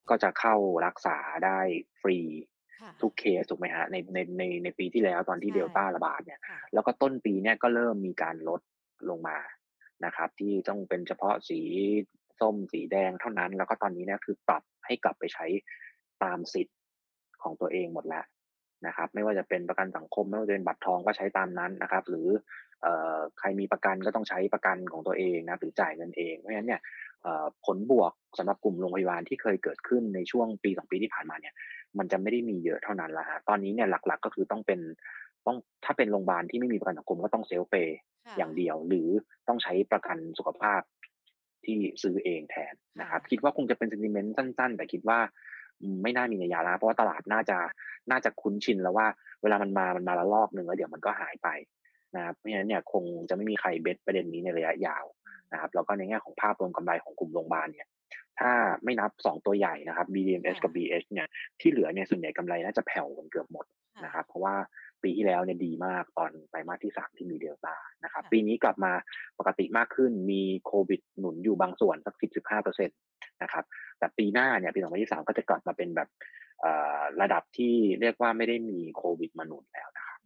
[0.09, 0.55] ก็จะเข้า
[0.87, 1.61] รักษาได้
[2.01, 2.19] ฟรี
[3.03, 6.41] ทุกเคสถูกไหมฮะในในในในปีที่แล้วตอนที่เดลต้าระบาดเนี่ย
[6.75, 8.61] แล้วก็ต้นปีเนี่ยก็เริ่มมีการลด
[9.11, 9.39] ลงมา
[10.05, 11.61] นะครับ ที่ต้องเป็นเฉพาะสี
[12.41, 15.47] ส้มสีแดงเท่านั้น แล้วก็ตอนนี้เนี่ยคือปรับให้กลับไปใช้
[16.25, 16.77] ตามสิทธิ์
[17.43, 18.25] ของตัวเองหมดแล้ว
[18.87, 22.29] นะครับ ไม่ว่าจะเป็นประกันสังคมไม่ว่าจะเป็นบัตรทองก็ใช้ตามนั้นนะครับ หรือ
[23.39, 26.81] ใครมีประกันก็ต้องใช้ประกันของตัวเองนะหรือจ่ายเงินเองเพราะฉะนั้นเนี่ย
[27.65, 31.55] ผลบวกสำหรับกลุ่มโรงพยาบาลที่เคยเกิดขึ้นในช่วงปีสองปีที่ผ่านมาเนี่ย
[31.99, 34.81] มันจะไม่ได้มีเยอะเท่านั้นละฮะตอนนี้เนี่ยหลักๆก็คือต้องเป็น
[35.47, 37.99] ต้องถ้าเป็นโรงพยาบาลที่ไม่มีประกันสังคมก็ต้องเซลเปย์
[38.37, 39.09] อย่างเดียว หรือ
[39.49, 40.81] ต้องใช้ประกันสุขภาพ
[41.65, 45.19] ที่ซื้อเองแทนนะครับ คิดว่าคงจะเป็นเซนติเมนต์สั้น ๆ แต่คิดว่า
[46.03, 47.59] ไม่น่ามีนัยยะแล้วเพราะว่าตลาดน่าจะ
[48.11, 49.07] น่าจะคุ้นชินแล้วว่า
[49.43, 51.49] เวลามันมามันมาละลอกหนึ่งแล้วเดี๋ยวมันก็หายไป
[52.17, 55.05] นะครับเพราะฉะนั้นเนี่ยคงจะไม่มีใครเบ็ดประเด็นนี้ในระยะยาว
[55.53, 57.87] นะครับแล้วก็ในแง่ของภาพรวมกำไรของกลุ่มโรงพยาบาลเนี่ย
[58.41, 58.53] ถ้า
[58.85, 61.29] ไม่นับ 2 ตัวใหญ่นะครับ BDMs กับ BH เนี่ย
[61.61, 63.67] ที่เหลือเนี่ยส่วนใหญ่กำไรน่าจะแผ่วกันเกือบหมด
[64.05, 64.57] นะครับเพราะว่า
[65.03, 68.93] ปีที่แล้วเนี่ยดีมากตอนไตรมาสที่ 3 ที่มีเดลต้านะครับปีนี้กลับมา
[69.39, 72.15] ปกติมากขึ้นมีโควิดหนุนอยู่บางส่วนสัก
[72.59, 73.65] 10-15%นะครับ
[73.99, 76.09] แต่ปีหน้าเนี่ยปี 2023 ก็จะกลับมาเป็นแบบ
[77.21, 80.19] ระดับที่เรียกว่าไม่ได้มีโควิดมาหนุนแล้วนะครับ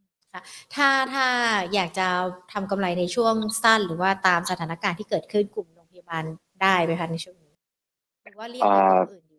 [0.75, 1.27] ถ้าถ้า
[1.75, 2.07] อยากจะ
[2.53, 6.25] ทำกำไรในช่วงสั้นหรือว่าตามสถานการณ์ที่เกิดขึ้นกลุ่มโรงพยาบาล
[6.62, 7.39] ได้ไหมคะในช่วงนี้หรือ
[8.38, 9.37] ว่าเรียกอื่นดี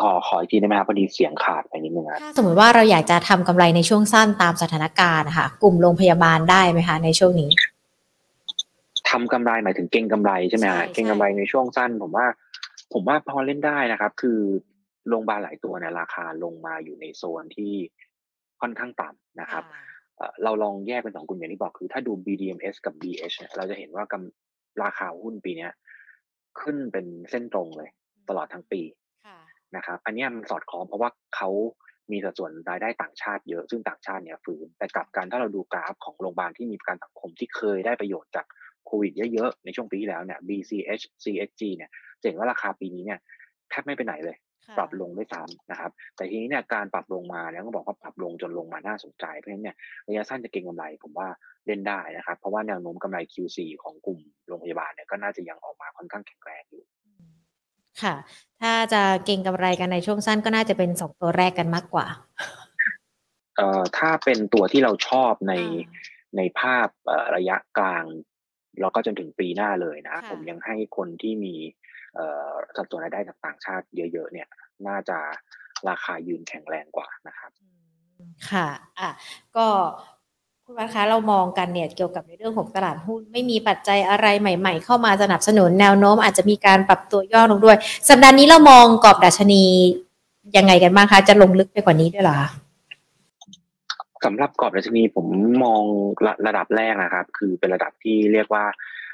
[0.00, 7.50] ขอขออีกทีได้ไหมครับพอดีเสียงขาดไปนิดนึงครับถ้าสมมติว่าเราอยากจะทำกำไรในช่วงสั้นตามสถานการณ์นะคะกลุ่มโรงพยาบาลได้ไหมคะ ในช่วงนี้
[9.10, 12.26] ทำกำไรหมายถึงเก่งกำไรใช่ไหมฮะเก่งกำไรในช่วงสั้น ผมว่า
[12.92, 14.38] ผมว่าพอเล่นได้นะครับ คือ
[15.08, 17.72] โรงพยาบาลหลายตัวเนี่ยราคาลงมาอยู่ในโซนที่
[18.60, 19.64] ค่อนข้างต่ำนะครับ
[20.44, 25.68] เราลองแยกเป็นสองกลุ่มอย่างที่บอกคือถ้าดู BDMs กับ BH เนี่ยเราจะเห็นว่ากำราคาหุ้นปีนี้
[26.60, 27.90] ขึ้นเป็นเส้นตรงเลย
[28.28, 28.82] ตลอดทั้งปี
[29.76, 31.50] นะครับ อันนี้มันสอดคล้องเพราะว่าเขา
[32.12, 38.46] มีสัดส่วนรายได้ต่างชาติเยอะ ซึ่งต่างชาติเนี่ยฝืน แต่กลับกันถ้าเราดูกราฟของโรงพยาบาลที่มีประกันสังคมที่เคยได้ประโยชน์จาก
[38.86, 41.90] โควิดเยอะๆ ในช่วงปีที่แล้วเนี่ย BCH CHG เนี่ย
[42.28, 43.18] เห็นว่าราคาปีนี้เนี่ย
[43.70, 44.36] แทบไม่ไปไหนเลย
[44.76, 49.76] ปรับลงด้วยซ้ำนะครับ แต่ทีนี้เนี่ยการปรับลงมาเนี่ยก็บอกว่าปรับลงจนลงมาน่าสนใจ เพราะฉะนั้นเนี่ย
[50.08, 51.28] ระยะสั้นจะเก็งกำไรผมว่า
[51.66, 56.84] เล่นได้นะครับ เพราะว่าแนวโน้มกำไร Q4 ของกลุ่มโรงพยาบาลเนี่ยก็น่าจะยังออกมาค่อนข้างแข็งแรงอยู่
[58.02, 58.14] ค่ะ
[58.60, 62.06] ถ้าจะเก็งกำไรกันในช่วงสั้นก็น่าจะเป็นสองตัวแรกกันมากกว่า
[63.56, 65.54] เอ่อถ้าเป็นตัวที่เราชอบใน
[66.36, 66.88] ในภาพ
[67.36, 68.04] ระยะกลาง
[68.80, 71.54] แล้วก็จนถึงปีหน้าเลยนะ ผมยังให้คนที่มี
[72.76, 74.48] สัดส่วนรายได้จากต่างชาติเยอะ ๆ เนี่ย
[74.86, 75.18] น่าจะ
[75.88, 77.50] ราคายืนแข็งแรงกว่านะครับ
[78.50, 78.68] ค่ะ
[78.98, 79.08] อะ
[79.56, 79.66] ก็
[80.64, 87.76] คุณวัฒคะเรามองกันเนี่ยเกี่ยวกับในเรื่องของตลาดหุ้นไม่มีปัจจัยอะไรใหม่ ๆ เข้ามาสนับสนุนแนวโน้ม อาจจะมีการปรับตัวย่อลงด้วย
[88.08, 89.64] สัปดาห์นี้เรามองกรอบดัชนี
[90.56, 92.38] ยังไงกันบ้างคะ จะลงลึกไปกว่านี้ด้วยหรอ
[94.24, 95.26] สำหรับกรอบดัชนีผม
[95.64, 95.82] มอง
[96.26, 98.64] ระระดับแรกนะครับ คือเป็นระดับที่เรียกว่า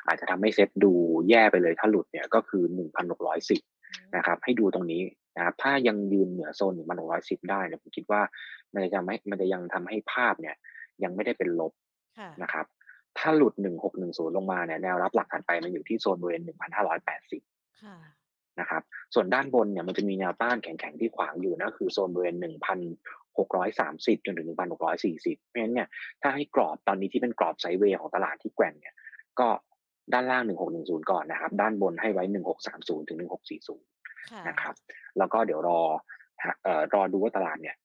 [0.07, 0.93] อาจจะทำให้เซ็ตดู
[1.29, 2.65] แย่ไปเลยถ้าหลุดเนี่ยก็คือ
[3.41, 5.03] 1,610นะครับ ให้ดูตรงนี้
[5.37, 6.73] นะครับถ้ายังยืนเหนือโซน
[7.11, 8.21] 1,610ได้เนี่ยผมคิดว่า
[8.73, 10.57] มันจะไม่มันจะยังทำให้ภาพเนี่ย
[11.03, 11.73] ยังไม่ได้เป็นลบ
[12.43, 12.67] นะครับ
[13.19, 13.55] ถ้าหลุด
[13.95, 17.41] 1610ลงมาเนี่ยแนวรับหลักถัดไปมันอยู่ที่โซนบริเวณ1,580
[18.61, 18.83] นะครับ
[19.15, 22.37] ส่วนด้านบนเนี่ยมันจะมีแนวต้านแข็งๆที่ขวางอยู่นะคือโซนบริเวณ
[23.07, 25.89] 1,630จนถึง1,640เพราะฉะนั้นเนี่ย
[26.23, 28.95] ถ้าให้กรอบตอนนี้ที่เป็นกรอบไซเวย์ของตลาดที่แกว่งเนี่ย
[29.41, 29.49] ก็
[30.13, 30.43] ด้านล่าง
[30.77, 32.25] 1610 ก่อนนะครับ ด้านบนให้ไว้
[32.67, 33.19] 1630 ถึง
[33.83, 34.75] 1640 นะครับ
[35.19, 35.81] แล้วก็เดี๋ยวรอ
[36.65, 37.77] เอ่อรอดูว่าตลาดเนี่ย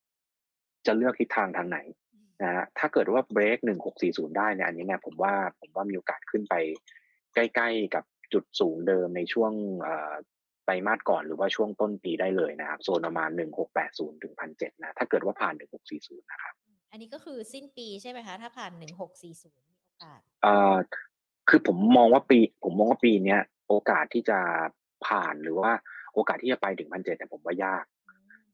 [0.86, 1.80] จะเลือกทิศทางทางไหน
[2.44, 3.58] นะฮะถ้าเกิดว่าเบรก
[3.98, 6.56] 1640 ได้เนี่ยอันนี้เนี่ยผมว่าผมว่ามีโอกาสขึ้นไป
[7.36, 8.04] ใกล้ๆกับ
[8.34, 9.52] จุดสูงเดิมในช่วง
[10.66, 13.30] ไตรมาสก่อนหรือว่าช่วงต้นปีได้เลยนะครับโซนประมาณ
[13.76, 15.54] 1680 ถึง 1,700 นะ ถ้าเกิดว่าผ่าน
[15.92, 16.54] 1640 นะครับ
[16.92, 20.20] อันนี้ก็คือสิ้นปีใช่ไหมคะ ถ้าผ่าน 1640 มีโอกาส
[21.50, 24.40] คือผมมองว่าปี ผมมองว่าปีเนี้ยโอกาสที่จะ
[25.06, 25.72] ผ่านหรือว่า
[26.14, 27.86] โอกาสที่จะไปถึงพันเจ็ดเนี่ยผมว่ายาก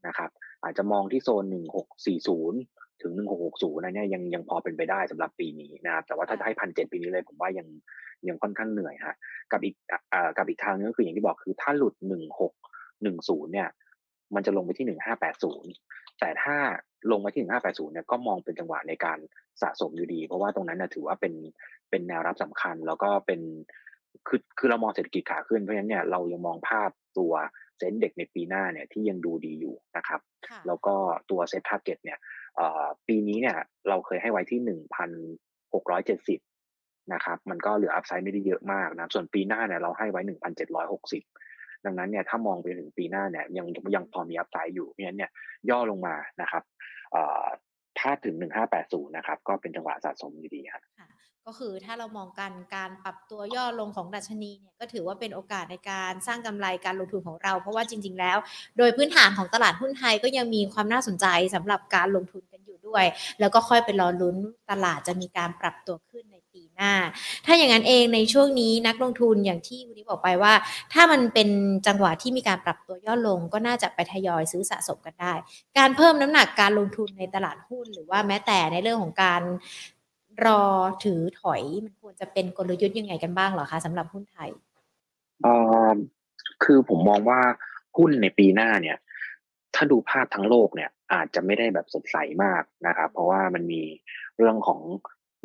[0.08, 0.29] นะครับ
[0.63, 2.60] อาจจะมองที่โซนหนึ่งหกสี่ศูนย์
[3.01, 7.67] ถึงหนึ่งหกหกศูนย์นะเนี่ยยังยังพอเป็นไปได้สำหรับปีนี้นะครับแต่ว่าถ้าจะให้พันเจ็ดปีนี้เลย ผมว่ายัง
[8.27, 9.15] ยังค่อนข้างเหนื่อยฮะ
[9.51, 9.75] กับอีก
[10.13, 12.53] อ่ากับอีกทางนึงก็คืออย่างที่บอกคือถ้าหลุดหนึ่งหก
[13.03, 13.69] หนึ่งศูนย์เนี่ย
[14.36, 15.71] มันจะลงไปที่หนึ่งห้าแปดศูนย์
[16.19, 16.55] แต่ถ้า
[17.11, 19.19] ลงมาที่หนึ่งห้าแปดศูนย์เนี่ยก็มองเป็นจังหวะในการ
[19.61, 21.33] สะสมอยู่ดี เพราะว่าตรงนั้นนะถือว่าเป็น
[21.89, 23.41] เป็นแนวรับสำคัญ แล้วก็เป็น
[24.27, 27.33] คือคือเรามองเศรษฐกิจขาขึ้นเพราะฉะนั้นเนี่ยเรายังมองภาพตัว
[27.77, 30.95] SET Index ในปีหน้าเนี่ยที่ยังดูดีอยู่นะครับค่ะแล้วก็
[31.31, 32.19] ตัว SET target เนี่ย
[32.55, 33.57] เอ่อปีนี้เนี่ย
[33.89, 34.59] เราเคยให้ไว้ที่
[36.35, 40.21] 1,670 นะครับ มันก็เหลือ upside ไม่ได้เยอะมากนะส่วนปีหน้าเนี่ยเราให้ไว้
[40.85, 41.44] 1,760
[41.86, 45.32] ดังนั้นเนี่ยถ้ามองไปถึงปีหน้าเนี่ยยังยังพอมีอัพไซด์อยู่เพราะฉะนั้นเนี่ย
[45.69, 46.63] ย่อลงมานะครับ
[47.12, 47.45] เอ่อ
[48.00, 48.36] ถ้าถึง
[48.76, 51.08] 1580 นะครับ ก็เป็นจังหวะสะสมอยู่ดีครับค่ะ
[51.45, 58.38] ก็คือถ้าเรามองกันการปรับตัวย่อลงของดัชนีเนี่ยก็ถือว่าเป็นโอกาสในการสร้างกำไรการลงทุนของเรา เพราะว่าจริง ๆ แล้ว
[58.78, 63.06] โดยพื้นฐานของตลาดหุ้นไทยก็ยังมีความน่าสนใจสำหรับการลงทุนกัน ด้วย
[63.39, 64.36] แล้วก็ค่อยไปรอลุ้น
[64.71, 66.93] ตลาดจะมีการปรับตัวขึ้นในปีหน้า
[67.45, 70.54] ถ้าอย่างนั้นเองในช่วงนี้นักลงทุนอย่างที่คุณนี้บอกไปว่า
[70.93, 71.50] ถ้ามันเป็น
[71.88, 75.34] จังหวะที่มีการปรับตัวย่อลง ก็น่าจะไปทยอยซื้อสะสมกันได้
[75.78, 79.41] การเพิ่มน้ำหนักการลงทุนในตลาดหุ้น หรือว่าแม้แต่ในเรื่องของการ
[80.45, 80.63] รอ
[81.04, 84.50] ถือถอยมันควรจะเป็นกลยุทธ์ยังไงกันบ้างเหรอคะสำหรับหุ้นไทย
[85.45, 85.54] อ่
[85.88, 85.91] อ
[86.63, 87.39] คือผมมองว่า
[87.98, 88.98] หุ้นในปีหน้าเนี่ย
[89.75, 93.81] ถ้าดูภาพทั้งโลกเนี่ยอาจจะไม่ได้แบบสดใสมากนะครับ เพราะว่ามันมี
[94.38, 94.79] เรื่องของ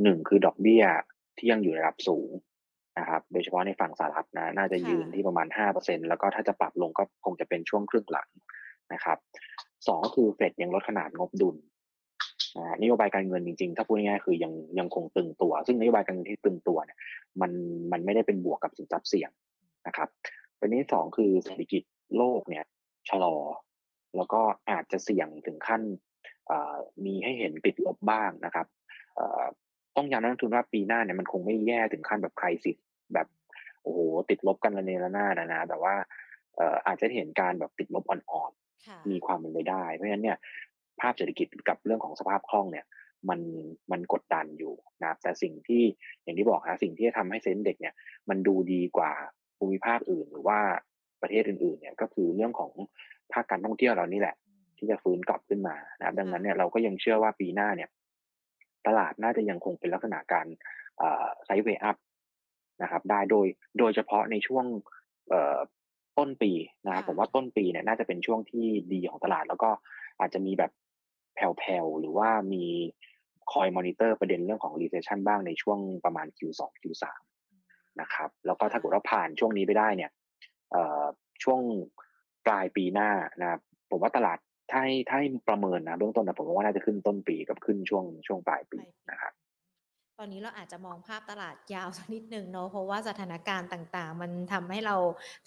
[0.02, 0.84] หนึ่งคือดอกเบี้ย
[1.38, 2.30] ที่ยังอยู่ในระดับสูง
[2.98, 8.28] นะครับโดยเฉพาะในฝั่งสหรัฐนะน่าจะยืนที่ประมาณห้าเปอร์เซ็นแล้วก็ถ้าจะปรับลงก็คงจะเป็นช่วงครึ่งหลัง
[8.92, 9.18] นะครับ
[9.86, 11.56] สองก็คือเฟดยังลดขนาดงบดุล
[12.56, 16.98] นะฮะนโยบายการเงินจริงๆ ถ้าพูดง่ายๆคือยังยังคงตึงตัว ซึ่งนโยบายการเงินที่ตึงตัวเนี่ย
[17.40, 17.52] มัน
[17.92, 19.30] มันไม่ได้เป็นบวกกับสินทรัพย์เสี่ยง
[19.86, 20.08] นะครับ
[20.58, 21.82] ประเด็นที่สองคือเศรษฐกิจ
[22.16, 22.64] โลกเนี่ย
[23.08, 23.34] ชะลอ
[24.16, 25.82] แล้วก็อาจจะเสี่ยงถึงขั้น
[26.46, 28.66] เอ่อมีให้เห็นติดลบบ้างนะครับ
[29.16, 29.44] เอ่อ
[29.96, 32.72] ต้องย้ำนักลงทุนว่าปีหน้าเนี่ยมันคงไม่แย่ถึงขั้นแบบใครสิ
[33.14, 33.26] แบบ
[33.82, 35.94] โอ้โหติดลบกันระเนระนาดนะนะแต่ว่า
[36.56, 38.52] เอ่ออาจจะเห็นการแบบติดลบอ่อน
[38.86, 40.38] ค่ะๆมีความเป็นไปได้ เพราะฉะนั้นเนี่ย
[41.00, 42.86] ภาพเศรษฐกิจกับเรื่องของสภาพคล่องเนี่ย
[43.28, 43.40] มัน
[43.92, 45.82] มันกดดันอยู่นะครับแต่สิ่งที่
[46.22, 47.94] อย่างที่บอกฮะสิ่งที่จะทำให้เซ็นเด็กเนี่ย
[48.28, 49.12] มันดูดีกว่า
[49.58, 50.58] ภูมิภาคอื่นหรือว่า
[51.22, 52.72] ประเทศอื่นๆเนี่ยก็คือเรื่องของ
[53.34, 54.36] ภาคการท่องเที่ยวเรานี่แหละ
[54.78, 57.90] ที่จะฟื้นกลับขึ้นมานะครับ ดังนั้นเนี่ยเราก็ยังเชื่อว่าปีหน้าเนี่ย
[58.86, 60.46] ตลาดน่าจะยังคงเป็นลักษณะการ
[61.44, 61.96] ไซด์เวย์อัพ
[62.82, 63.46] นะครับ ได้โดย
[63.78, 64.64] โดยเฉพาะในช่วง
[65.28, 65.58] เอ่อ
[66.18, 66.52] ต้นปี
[66.86, 69.70] นะครับค่ะผมว่าต้นปีเนี่ยน่าจะเป็นช่วงที่ดีของตลาด แล้วก็
[70.20, 70.70] อาจจะมีแบบ
[71.34, 72.64] แผ่วๆหรือว่ามี
[73.52, 77.04] คอยมอนิเตอร์ประเด็นเรื่องของ recession บ้างในช่วงประมาณ Q2 Q3
[78.00, 80.10] นะครับ แล้วก็ถ้าเกิดว่าผ่านช่วงนี้ไปได้เนี่ย
[80.70, 81.04] เอ่อ
[81.42, 81.60] ช่วง
[82.46, 84.38] ปลายปีหน้านะครับผมว่าตลาด
[84.70, 89.32] ถ้าให้ถ้าให้ประเมินนะเบื้องต้นนะผมว่าน่าจะขึ้นต้นปีกับขึ้นช่วงช่วงปลายปีนะครับ
[90.18, 94.96] ตอนนี้เราอาจจะมองภาพตลาดยาวสักนิดหนึ่งเนาะเพราะว่าสถานการณ์ต่างๆ มันทำให้เรา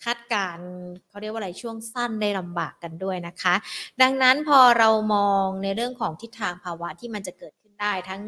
[0.04, 0.68] คาดการณ์
[1.10, 3.56] เขาเรียกว่าอะไรช่วงสั้นได้ลำบากกันด้วยนะคะ
[4.02, 8.22] ดังนั้นพอเรามองในเรื่องของทิศทางภาวะที่มันจะเกิดขึ้น ได้ทั้ง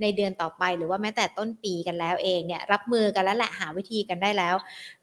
[0.00, 4.54] ในเดือนต่อไป หรือว่าแม้แต่ต้นปีกันแล้วเองเนี่ยรับมือกันแล้วแหละหาวิธีกันได้แล้ว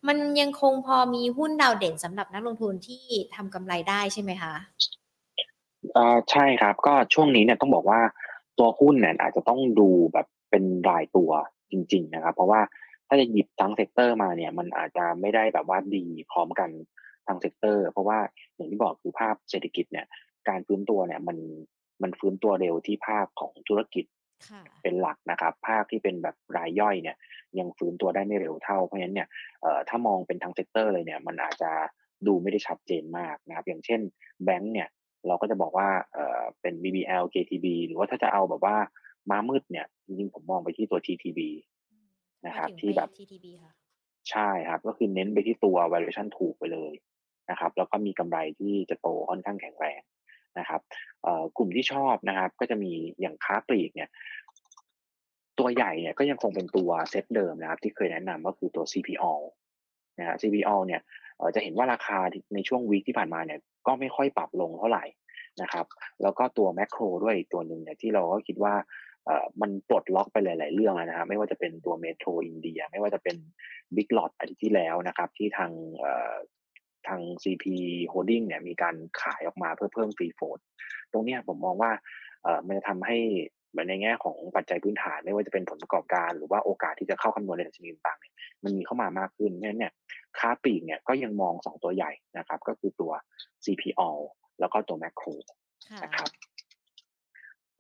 [0.07, 3.03] มันยังคงพอมีหุ้นดาวเด่นสำหรับนักลงทุนที่
[3.35, 4.53] ทำกำไรได้ใช่ไหมคะ
[5.97, 8.01] อ่อใช่ครับก็ช่วงนี้เนี่ยต้องบอกว่า
[8.59, 11.31] ตัวหุ้นเนี่ยอาจจะต้องดูแบบเป็นรายตัว
[11.71, 12.61] จริง ๆ นะครับ เพราะว่า
[13.07, 16.69] ถ้าจะหยิบทั้ง sector มาเนี่ย มันอาจจะไม่ได้แบบว่าดีพร้อมกัน
[17.27, 18.19] ทั้ง sector เพราะว่า
[18.55, 20.05] อย่างที่บอกคือภาพเศรษฐกิจเนี่ย
[20.49, 21.37] การฟื้นตัวเนี่ยมัน
[22.03, 24.05] มันฟื้นตัวเร็วที่ภาคของธุรกิจ
[24.49, 27.17] ค่ะเป็นหลักนะครับ ภาคที่เป็นแบบรายย่อยเนี่ย
[27.59, 29.27] ยังฟื้นตัวได้ไม่เร็วเท่า เพราะฉะนั้นเนี่ย
[29.61, 31.71] เอ่อถ้ามองเป็นทั้ง sector เลยเนี่ย มันอาจจะ
[32.27, 34.01] ดูไม่ได้ชัดเจนมากนะครับ อย่างเช่น
[34.43, 34.89] แบงก์เนี่ย
[35.27, 38.77] เราก็จะบอกว่าเอ่อเป็น BBL KTB หรือว่าถ้าจะเอาแบบว่า
[39.29, 41.39] ม้ามืดเนี่ย จริงๆผมมองไปที่ตัว TTB
[42.45, 43.73] นะครับทำไมถึงที่แบบไป TTB ค่ะ
[44.31, 46.93] ใช่ครับ ก็คือเน้นไปที่ตัว valuation ถูกไปเลย
[47.49, 50.01] นะครับ แล้วก็มีกำไรที่จะโตค่อนข้างแข็งแรง
[50.59, 50.81] นะครับ
[51.57, 54.09] กลุ่มที่ชอบนะครับ ก็จะมีอย่างค้าปลีกเนี่ย
[55.59, 59.33] ตัวใหญ่เนี่ยก็ยังคงเป็นตัวเซตเดิมนะครับ ที่เคยแนะนำก็คือตัว CPO
[60.19, 61.01] นะฮะ CPO เนี่ย
[61.55, 62.19] จะเห็นว่าราคา
[62.53, 65.05] ในช่วงวีคที่ผ่านมาเนี่ย ก็ไม่ค่อยปรับลงเท่าไหร่
[65.61, 65.85] นะครับ
[66.21, 68.73] แล้วก็ตัวแมคโครด้วยตัวหนึ่งเนี่ยที่เราก็คิดว่า
[69.61, 73.35] มันปลดล็อกไปหลาย ๆ เรื่องแล้วนะครับไม่ว่าจะเป็นตัวเมโทรอินเดีย ไม่ว่าจะเป็น
[73.95, 75.71] Big Lot อาทิตย์ที่แล้วนะครับ ที่ทาง
[77.07, 77.65] ทาง CP
[78.11, 80.57] Holding เนี่ยมีการขายออกมาเพื่อเพิ่มฟรีโฟล
[81.11, 81.91] ตรงเนี้ยผมมองว่า
[82.43, 83.17] เอ่อมันจะทำให้
[83.87, 88.33] ในแง่ของปัจจัยพื้นฐานไม่ว่าจะเป็นผลประกอบการ หรือว่าโอกาสที่จะเข้าคำนวณในดัชนีต่างๆเนี่ย
[88.63, 89.93] มันมีเข้ามามากขึ้นเพราะฉะนั้นเนี่ย
[90.39, 93.11] ค้าปลีกเนี่ยก็ยังมองสองตัวใหญ่นะครับ ก็คือตัว
[93.65, 94.09] CPO
[94.59, 95.27] แล้วก็ตัวแมคโคร
[95.89, 96.29] ค่ะนะครับ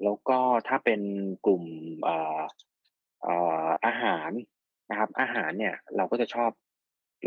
[0.03, 1.01] แล้วก็ถ้าเป็น
[1.45, 1.63] กลุ่ม
[2.03, 2.41] เอ่อ
[3.23, 4.29] เอ่ออาหาร
[4.89, 6.51] นะครับ อาหารเนี่ยเราก็จะชอบ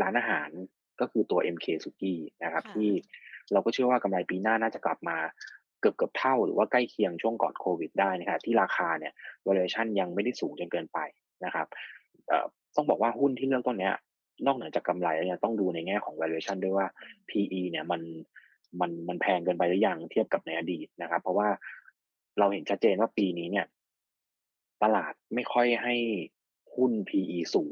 [0.03, 0.49] ร้านอาหาร
[1.01, 2.91] ก็คือตัว MK s u k i นะครับ ค่ะ ที่
[3.53, 5.17] เราก็เชื่อว่ากำไรปีหน้าน่าจะกลับมา
[5.81, 9.13] เกือบเกือบเท่าหรือว่าใกล้เคียงช่วงก่อนโควิดได้นะครับที่ราคาเนี่ย
[9.47, 10.99] valuation ยังไม่ได้สูงจนเกินไป
[11.45, 11.67] นะครับ
[12.29, 13.95] เอ่อต้องบอกว่าหุ้นที่เลือกต้นเนี้ย
[14.47, 16.87] นอกเหนือจากกำไรแล้วเนี่ยต้องดูในแง่ของ valuation ด้วยว่า
[17.29, 18.01] PE เนี่ยมัน
[18.81, 21.49] มันมันแพงเกินไปหรือยังเทียบกับในอดีตนะครับ เพราะว่า
[22.39, 23.67] เราเห็นชัดเจนว่าปีนี้เนี่ย
[24.83, 25.95] ตลาดไม่ค่อยให้
[26.77, 27.71] หุ้น PE สูง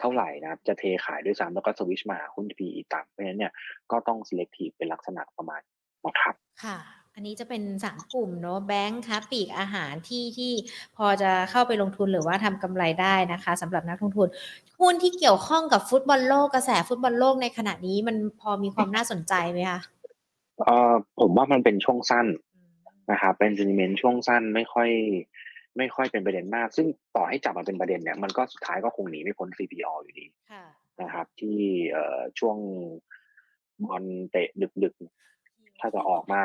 [0.00, 3.52] เท่าไหร่นะครับ จะเทขายด้วยซ้ำแล้วก็สวิชมาหุ้น PE ต่ำเพราะฉะนั้นเนี่ย
[3.90, 5.60] ก็ต้อง selective เป็นลักษณะประมาณ
[6.06, 6.34] นะครับ
[6.64, 6.78] ค่ะ
[7.14, 10.52] อันนี้จะเป็นสามกลุ่มเนาะแบงค์ค้าปีกอาหารที่ที่
[10.96, 14.28] พอจะเข้าไปลงทุนหรือว่าทำกำไรได้นะคะสำหรับนักลงทุน
[14.80, 19.80] หุ้นที่เกี่ยวข้องกับฟุตบอลโลกกระแสฟุตบอลโลกในขณะนี้มันพอมีความน่าสนใจไหมคะ
[20.64, 22.26] เอ่อผมว่ามันเป็นช่วงสั้น
[23.10, 24.90] นะครับเป็น sentiment ช่วงสั้นไม่ค่อย
[25.78, 26.86] ไม่ค่อยเป็นประเด็นมาก ซึ่ง
[27.16, 30.26] ต่อให้จับมาเป็นประเด็นเนี่ยมันก็สุดท้ายก็คงหนีไม่พ้น CPALL อยู่ดี
[31.02, 31.58] นะครับ ที่
[31.92, 32.56] เอ่อช่วง
[33.84, 34.48] บอลเตะ
[34.84, 36.42] ดึกๆ ถ้าจะออกมา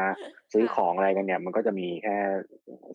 [0.54, 2.15] ซื้อของอะไรกันเนี่ย มันก็จะมีแค่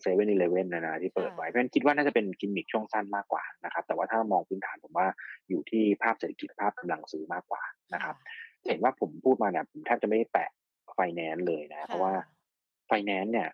[0.01, 5.07] เซเว่นอีเลเว่นนะนะที่เปิดไว้เพราะฉะนั้นคิดว่าน่าจะเป็นกิมมิคช่วงสั้นมากกว่านะครับ แต่ว่าถ้ามองพื้นฐานผมว่า
[5.49, 8.15] อยู่ที่ภาพเศรษฐกิจภาพกำลังซื้อมากกว่านะครับ
[8.65, 10.49] เห็นว่าผมพูดมาเนี่ยผมแทบจะไม่แตะ
[10.93, 12.13] ไฟแนนซ์เลยนะ เพราะว่า
[12.87, 13.49] ไฟแนนซ์เนี่ย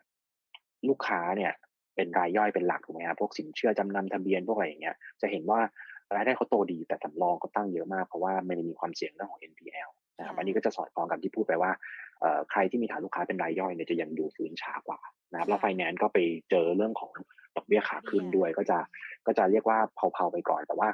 [0.87, 1.53] ลูกค้าเนี่ย
[1.95, 5.59] เป็นรายย่อยเป็นหลักถูกไหมครับพวกสินเชื่อจำนำทะเบียนพวกอะไรอย่างเงี้ยจะเห็นว่า
[6.15, 11.71] รายได้เขาโตดีแต่สำรองเขาตั้งเยอะมากเพราะว่ามันมีความเสี่ยงเรื่องของ NPL นะครับอันนี้ก็จะสอดคล้องกับที่พูดไปว่า
[12.51, 14.99] ใครที่มีฐานลูกค้าเป็นรายย่อยเนี่ยจะยังดูฟื้นช้ากว่า
[15.31, 16.17] นะครับแล้วไฟแนนซ์ก็ไป
[16.49, 17.11] เจอเรื่องของ
[17.55, 18.77] ดอกเบี้ยขาขึ้นด้วย ก็จะ
[19.25, 19.77] ก็จะเรียกว่า
[20.13, 20.89] เผาๆไปก่อนแต่ว่า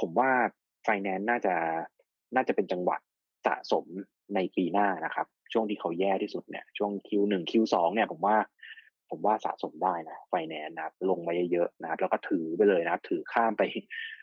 [0.00, 0.30] ผมว่า
[0.84, 1.54] ไฟแนนซ์น่าจะ
[2.34, 2.96] น่าจะเป็นจังหวะ
[3.46, 3.84] สะสม
[4.34, 8.36] ในปีหน้านะครับ ช่วงที่เขาแย่ที่สุดเนี่ยช่วง Q1 Q2 เนี่ยผมว่า
[9.14, 13.62] ผมว่าสะสมได้นะไฟแนนซ์นะครับลงมาเยอะๆนะครับ แล้วก็ถือไปเลยนะครับ ถือข้ามไป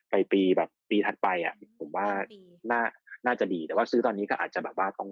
[0.10, 2.08] ไปปีแบบปีถัดไปอะ ผมว่า
[2.72, 2.82] น่า
[3.26, 5.10] น่าจะดีแต่ว่าซื้อตอนนี้ก็อาจจะแบบว่าต้อง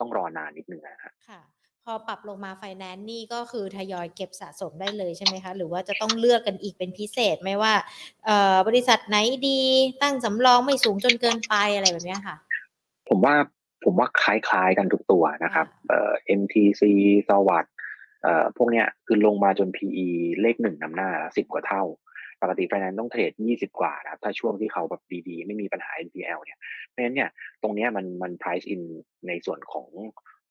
[0.00, 1.40] ต้องรอนานนิดนึงนะะค่ะ
[1.84, 7.72] พอปรับลงมาไฟแนนซ์นี่ก็คือทยอยเก็บสะสมได้เลยใช่ไหมคะ หรือว่าจะต้องเลือกกันอีกเป็นพิเศษไม่ว่า
[8.68, 9.16] บริษัทไหน
[9.48, 9.60] ดี
[10.02, 12.36] ตั้งสำรองไม่สูงจนเกินไปอะไรแบบนี้ค่ะ
[13.08, 13.34] ผมว่า
[13.84, 16.82] ผมว่าคล้ายๆกันทุกตัวนะครับ เอ่อ MTC
[17.28, 17.71] สวัสด์
[18.22, 20.08] เอ่อพวกเนี้ยคือลงมาจน PE
[20.42, 21.84] เลขหนึ่งนำหน้าสิบกว่าเท่า
[22.42, 26.58] ปกติไฟแนนซ์ต้องเทรดยี่สิบกว่านะครับ ถ้าช่วงที่เขาแบบดีๆ ไม่มีปัญหา NPL เนี่ย
[26.88, 27.30] เพราะฉะนั้นเนี่ย
[27.62, 28.82] ตรงเนี้ยมันมัน price in
[29.28, 29.88] ในส่วนของ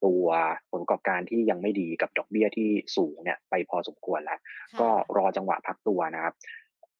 [0.04, 0.26] ตัว
[0.70, 4.40] ผลประกอบการที่ยังไม่ดีกับดอกเบี้ยที่สูงเนี่ยไปพอสมควรแล้ว
[4.80, 6.34] ก็รอจังหวะพักตัวนะครับ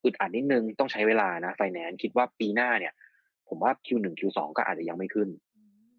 [0.04, 2.92] อึดอัดนิดนึงต้องใช้เวลานะไฟแนนซ์คิดว่าปีหน้าเนี่ย
[3.48, 5.28] ผมว่า Q1 Q2 ก็อาจจะยังไม่ขึ้น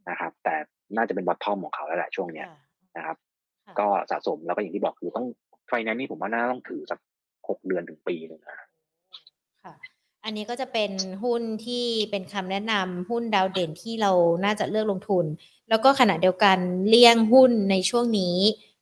[0.10, 0.56] นะครับ แต่
[0.96, 2.48] น่าจะเป็นบอททอมของเขาแล้วแหละช่วงเนี้ย
[2.98, 3.18] นะครับ
[3.80, 5.28] ก็สะสมแล้วก็อย่างที่บอกคือต้อง
[5.68, 7.00] ไฟแนนซ์นี่ผมว่าน่าต้องถือสัก
[7.50, 8.58] หกเดือนถึงปีหนึ่งนะ
[9.64, 9.74] ค่ะ
[10.26, 10.92] อันนี้ก็จะเป็น
[11.24, 14.12] หุ้นที่เป็นคำแนะนำหุ้นดาวเด่นที่เรา
[14.46, 15.26] น่าจะเลือกลงทุน
[15.70, 16.58] แล้วก็ขณะเดียวกัน
[16.90, 18.38] เลี่ยงหุ้นในช่วงนี้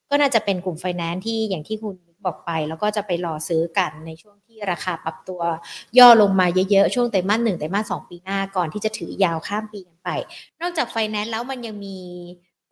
[0.09, 5.41] ก็น่าจะเป็นกลุ่มไฟแนนซ์ที่อย่างที่คุณบอกไป แล้วก็จะไปรอซื้อกันในช่วงที่ราคาปรับตัว
[5.97, 10.09] ย่อลงมาเยอะๆ ช่วงไตรมาสหนึ่งไตรมาสสองปีหน้าก่อนที่จะถือยาวข้ามปีกันไป
[10.61, 11.97] นอกจากไฟแนนซ์แล้วมันยังมี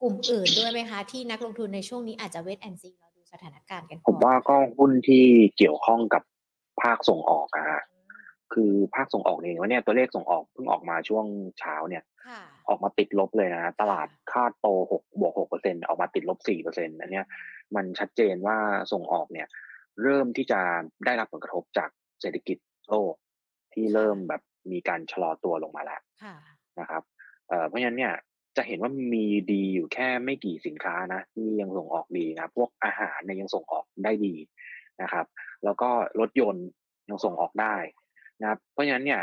[0.02, 5.26] กลุ่มอื่นด้วยไหมคะ ที่นักลงทุนในช่วงนี้อาจจะ wait and see รอดูสถานการณ์กันผมว่าก็หุ้นที่
[5.58, 6.24] เกี่ยวข้องกับ
[6.82, 7.84] ภาคส่งออกอะ
[8.54, 11.26] คือภาคส่งออกเองว่าเนี่ยตัวเลขส่งออกเพิ่งออกมาช่วง
[11.60, 12.04] เช้าเนี่ย
[12.70, 17.26] ออกมาติดลบเลยนะตลาดคาดโตหกบวกหกเปอร์เซ็นออกมาติดลบสี่เปอร์เซ็นต์อันเนี้ย
[17.76, 18.58] มันชัดเจนว่า
[18.92, 19.48] ส่งออกเนี่ย
[20.04, 20.62] เริ่มที่จะ
[21.06, 21.90] ได้รับผลกระทบจาก
[22.22, 22.58] เศรษฐกิจ
[22.88, 23.14] โลก
[23.74, 26.02] ที่เริ่มแบบมีการชะลอตัวลงมาแล้ว
[26.80, 27.04] นะครับ
[27.68, 28.14] เพราะฉะนั้นเนี่ย
[28.60, 34.36] จะเห็นว่ามีดีอยู่แค่ไม่กี่สินค้านะที่ยังส่งออกดีนะ พวกอาหารเนี่ยยังส่งออกได้ดี
[35.02, 35.26] นะครับ
[35.64, 36.68] แล้วก็รถยนต์
[37.10, 37.76] ยังส่งออกได้
[38.42, 39.22] นะครับ เพราะฉะนั้นเนี่ย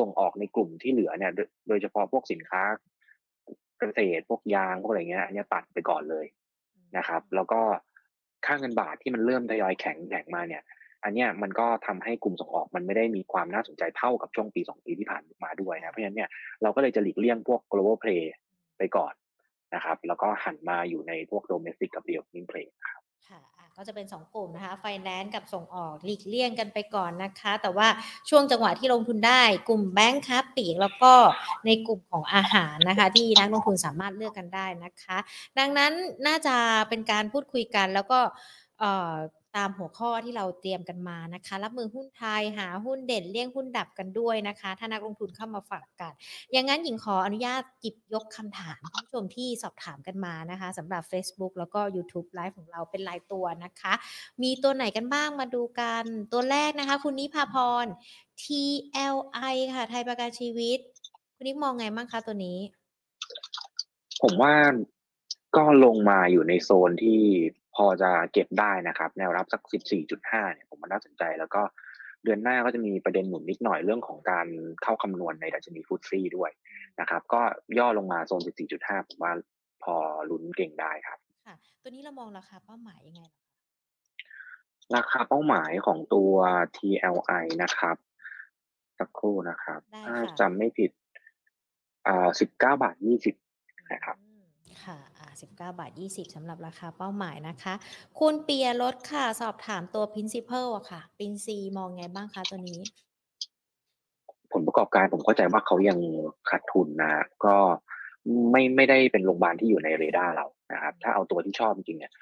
[0.00, 1.32] ส่งออกในกลุ่มที่เหลือเนี่ย
[1.68, 2.62] โดยเฉพาะพวกสินค้า
[3.78, 6.26] เกษตรพวกยางพวกอะไรเงี้ยอันนี้ตัดไปก่อนเลย
[6.96, 7.60] นะครับ แล้วก็
[8.46, 10.62] ค่าเงินบาทที่มันเริ่มทยอยแข็งแข็งมาเนี่ย
[11.04, 16.30] อันเนี้ยมันก็ทำให้กลุ่มส่งออกมันไม่ได้มีความน่าสนใจเท่ากับช่วงปีสองปีที่ผ่านมาด้วยนะเพราะฉะนั้นเนี่ย
[16.62, 18.22] เราก็เลยจะหลีกเลี่ยงพวก global play
[18.78, 19.14] ไปก่อน
[19.74, 23.02] นะครับ แล้วก็หันมาอยู่ในพวก domestic กับ developing play ครับ
[23.78, 27.88] ก็จะเป็น 2 กลุ่มนะคะไฟแนนซ์กับส่งออกหลีกเลี่ยงกันไปก่อนนะคะ แต่ว่า
[28.28, 31.12] ช่วงจังหวะที่ลงทุนได้ กลุ่มแบงค์ค้าปีกแล้วก็
[31.66, 35.18] ในกลุ่มของอาหารนะคะ ที่นักลงทุนสามารถเลือกกันได้นะคะ
[35.58, 35.92] ดังนั้น
[36.26, 36.56] น่าจะ
[36.88, 38.18] เป็นการพูดคุยกันแล้วก็
[39.56, 46.12] ตามหัวข้อที่เราเตรียมกันมานะคะ รับมือหุ้นไทยหาหุ้นเด่นเลี่ยงหุ้นดับกันด้วยนะคะ ถ้านักลงทุนเข้ามาฝากกัน
[46.52, 53.92] อย่างนั้นหญิงขออนุญาตจิบยกคำถามผู้ชมที่สอบถามกันมานะคะสำหรับ Facebook แล้วก็ YouTube ไลฟ์ของเราเป็นรายตัวนะคะ
[54.42, 57.86] มีตัวไหนกันบ้างมาดูกันตัวแรกนะคะ คุณนิพาพร
[58.42, 60.78] TLI ค่ะ ไทยประกันชีวิต
[61.36, 62.58] คุณนิพมองไงบ้างคะตัวนี้
[64.22, 64.54] ผมว่า
[65.56, 67.22] ก็ลงมาอยู่ในโซนที่
[67.76, 69.60] พอจะเก็บได้นะครับ แนวรับสัก
[70.08, 71.62] 14.5 เนี่ยผมมันน่าสนใจ แล้วก็
[72.24, 74.46] เดือนหน้าก็จะมีประเด็นหนุนนิดหน่อยเรื่องของการ
[74.82, 76.50] เข้าคำนวณในดัชนีฟุตซี่ด้วย
[77.00, 77.40] นะครับ ก็
[77.78, 78.40] ย่อลงมาโซน
[78.76, 79.32] 14.5 ผมว่า
[79.82, 79.94] พอ
[80.30, 84.94] ลุ้นเก่งได้ครับ ค่ะ ตัวนี้เรามองราคาเป้าหมายยังไงเหรอคะ?
[84.96, 86.32] ราคาเป้าหมายของตัว
[86.76, 87.96] TLI นะครับ
[88.98, 90.90] สักครู่นะครับได้ถ้าค่ะจำไม่ผิด
[92.06, 92.28] อ่า
[92.84, 94.44] 19.20 นะครับอืม
[94.84, 94.98] ค่ะ
[95.40, 97.74] 19 บาท 20สำหรับราคาเป้าหมายนะคะ
[98.18, 102.80] คุณเปียรสค่ะ สอบถามตัว Principal อะค่ะ Princ มองไงบ้างคะตัวนี้?
[104.52, 105.98] ผลประกอบการผมเข้าใจว่าเขายัง
[106.50, 107.12] ขาดทุนนะ
[107.44, 107.56] ก็
[108.50, 112.12] ไม่ไม่ได้เป็นโรงพยาบาลที่อยู่ในเรดาร์เรานะครับ ถ้าเอาตัวที่ชอบจริงเนี่ย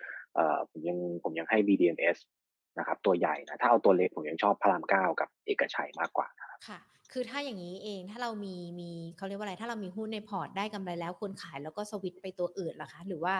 [0.71, 2.19] ผมยังผมยังให้ BDMs
[2.79, 6.79] นะครับ ตัวใหญ่นะถ้าเอาตัวเล็กผมยังชอบพระราม9กับเอกชัยมากกว่านะครับค่ะ
[7.12, 13.01] คือถ้าอย่างงี้เองถ้าเรามีมีเขาเรียกว่าอะไรถ้าเรามีหุ้นในพอร์ตได้กำไรแล้วควรขายแล้วก็สวิตช์ไปตัวอื่นเหรอคะ?
[13.07, 13.35] หรือว่า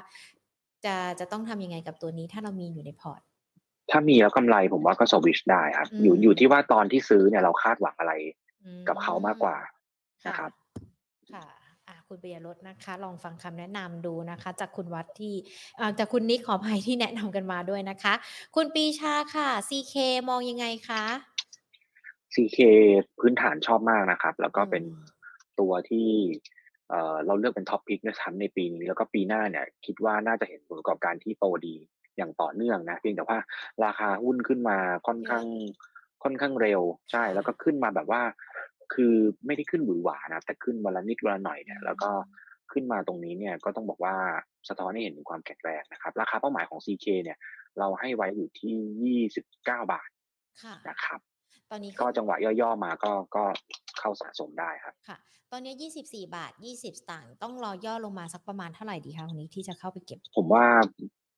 [0.85, 3.21] จะจะต้องทำยังไงกับตัวนี้ ถ้าเรามีอยู่ในพอร์ต?
[3.91, 8.13] ถ้ามีแล้วกำไรผมว่าก็สวิตช์ได้ครับอือยู่อยู่ที่มว่าตอนที่ซื้อเนี่ยเราคาดหวังอะไร
[8.63, 9.57] อืกับเขามากกว่าม
[10.29, 10.51] นค่ะะครับ
[11.31, 11.64] ค่ะอ่า
[12.15, 15.35] คุณปิยรสนะคะ ลองฟังคำแนะนำดูนะคะ จากคุณวัดที่
[15.81, 18.15] อ่าจากคุณนิกขออภัยที่แนะนำกันมาด้วยนะคะ
[18.57, 19.95] คุณปรีชาค่ะ CK
[20.29, 21.05] มองยังไงคะ?
[22.35, 22.59] CK
[23.19, 25.15] พื้นฐานชอบมากนะครับ แล้วอืก็เป็นม
[25.61, 26.09] ตัวที่
[26.91, 31.77] เอ่อเราเลือกเป็น Top Pick ด้วยซ้ำในปีนี้ แล้วก็ปีหน้าเนี่ยคิดว่าน่าจะเห็นผลประกอบการที่โตดี
[32.17, 33.39] อย่างต่อเนื่องนะเพียงแต่ว่า
[33.85, 35.47] ราคาหุ้นขึ้นมาค่อนเยข้าอะง
[36.23, 38.23] ค่อนข้างเร็วใช่ค่ะแล้วก็ขึ้นมาแบบว่า
[38.95, 39.15] คือ
[39.47, 44.15] ไม่ได้ขึ้นหวือหวานะ แต่ขึ้นวันละนิดวันละหน่อยอืเนี่ย แล้วก็มขึ้นมาตรงนี้เนี่ยก็ต้องบอกว่า
[44.69, 47.39] สะท้อนให้เห็นถึงความแข็งแรงนะครับ ราคาเป้าหมายของ CK เนี่ย
[47.79, 50.09] เราให้ไว้อยู่ที่ 29 บาท
[50.63, 51.21] ค่ะนะครับ
[51.71, 53.45] ตอนนี้ก็ขจังหวะย่อๆมาก็ก็
[53.99, 55.17] เข้าสะสมได้ครับค่ะ
[55.51, 56.95] ตอนนี้ 24.20
[57.43, 60.21] ต้องรอย่อลงมาสักประมาณเท่าไรดีคะตรงนี้ที่จะเข้าไปเก็บ?
[60.37, 60.65] ผมว่า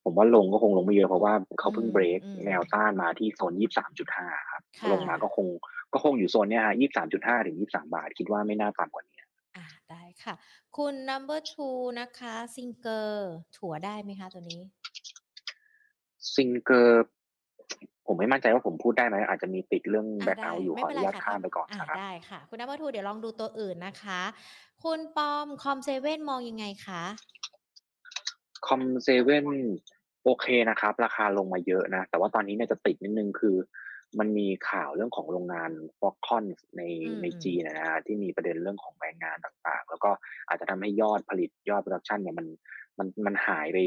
[0.05, 5.47] ผมว่าลงก็คงลงไม่เยอะเพราะว่าเขอืาเพิ่งเบรกมแนวๆต้านมาที่โซน 23.5 ครับค่ลงมาก็ะคง
[5.93, 7.07] ก็คงอยู่โซนเนี้ยครับ
[7.85, 9.19] 23.5-23บาท คิดว่าไม่น่าต่ำกว่านี้
[9.57, 10.35] อาได้ค่ะ
[10.77, 13.09] คุณ Number Two นะคะ Singer
[13.57, 14.63] ถัวได้ไหมคะตัวนี้?
[16.35, 16.87] Singer
[18.07, 24.21] ผมไม่มั่นใจว่าผมพูดได้ไหมอาจจะมีติดเรื่องอาแบ็กไดเอา้ต์อยู่ไม่เปขออ็นนุไรญาตค่ะข้าถ้ามไปก่อนอานะครับได้ค่ะ คุณ Number Two เดี๋ยวลองดูตัวอื่นนะคะ
[24.85, 27.03] คุณปอม Comp7 มองยังไงคะ?
[28.67, 29.09] Comp7
[30.25, 33.57] โอเคนะครับ ราคาลงมาเยอะนะ แต่ว่าตอนนี้เนี่ยจะติดนิดหนึ่งคือ
[34.19, 36.45] มันมีข่าวเรื่องของโรงงาน Foxconn
[36.77, 40.11] ในอืในม จีนๆอะนะครับที่มีประเด็นเรื่องของแรงงานต่างๆ แล้วก็
[40.49, 42.47] อาจจะทำให้ยอดผลิตยอด Production เนี่ยมัน
[42.99, 43.79] มันมันหายไป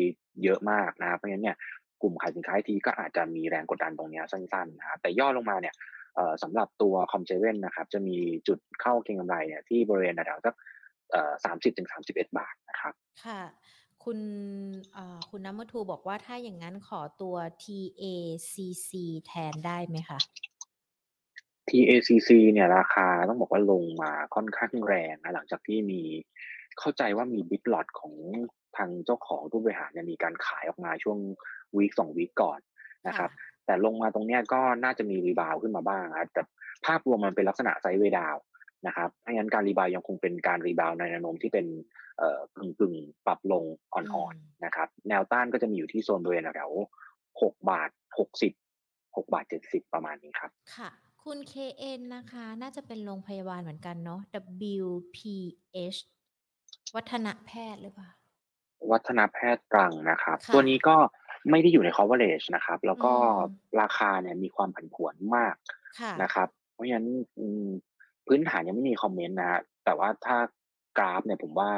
[0.43, 1.57] เยอะมากนะครับเพราะงั้นเนี่ย
[2.01, 5.75] กลุ่มขายสินค้าไอทีก็อาจจะมีแรงกดดันตรงเนี้ยสั้นๆนะครับแต่ย่อลงมาเนี่ย
[6.15, 8.17] เอ่อสำหรับตัว Comp7 นะครับจะมี
[8.47, 10.55] จุดเข้าเก็งกำไรเนี่ยที่บริเวณแถวๆสัก
[11.11, 12.93] เอ่อ30-31บาทนะครับ
[13.23, 13.41] ค่ะ
[14.03, 14.19] คุณ
[14.95, 18.91] อ่าคุณ Number Two บอกว่าถ้าอย่างงั้นขอตัว TACC
[19.25, 20.19] แทนได้ไหมคะ?
[21.69, 26.01] TACC เนี่ยราคาต้องบอกว่าลงมาค่อนข้างแรงนะหลังจากที่มี
[26.79, 28.13] เข้าใจว่ามี Big Lot ของ
[28.77, 31.17] ทางเจ้าของผู้บริหารเนี่ยมีการขายออกมาช่วง
[31.77, 32.59] week 2 week ก่อน
[33.07, 33.33] นะครับค่ะ
[33.65, 36.43] แต่ลงมาตรงเนี้ยก็น่าจะมี rebound ขึ้นมาบ้างครับแต่
[36.85, 38.39] ภาพรวมมันเป็นลักษณะ Sideways Down
[38.87, 41.65] นะครับเพราะงั้นการ rebound ยังคงเป็นการ rebound ในแนวโน้มที่เป็น
[42.19, 43.63] เอ่อกึ่งๆปรับลง
[43.93, 48.53] อ่อนๆอืมนะครับ แนวต้านก็จะมีอยู่ที่โซนบริเวณแถวๆ6.60
[49.15, 50.89] 6.70ประมาณนี้ครับ ค่ะ
[51.23, 55.99] คุณ KN นะคะ น่าจะเป็นโรงพยาบาลเหมือนกันเนาะ WPH
[56.95, 58.09] วัฒนแพทย์หรือเปล่า?
[58.91, 60.95] วัฒนแพทย์ตรังนะครับค่ตัวนี้ะก็
[61.49, 63.39] ไม่ได้อยู่ใน Coverage นะครับ แล้วอืก็ม
[63.81, 65.55] ราคาเนี่ยมีความผันผวนมาก
[65.97, 67.07] ค่นะะครับ เพราะฉะนั้น
[67.39, 67.67] อืม
[68.27, 70.37] พื้นฐานยังไม่มีคอมเมนต์นะครับแต่ว่าถ้า
[70.97, 71.69] กราฟเนี่ยผมว่า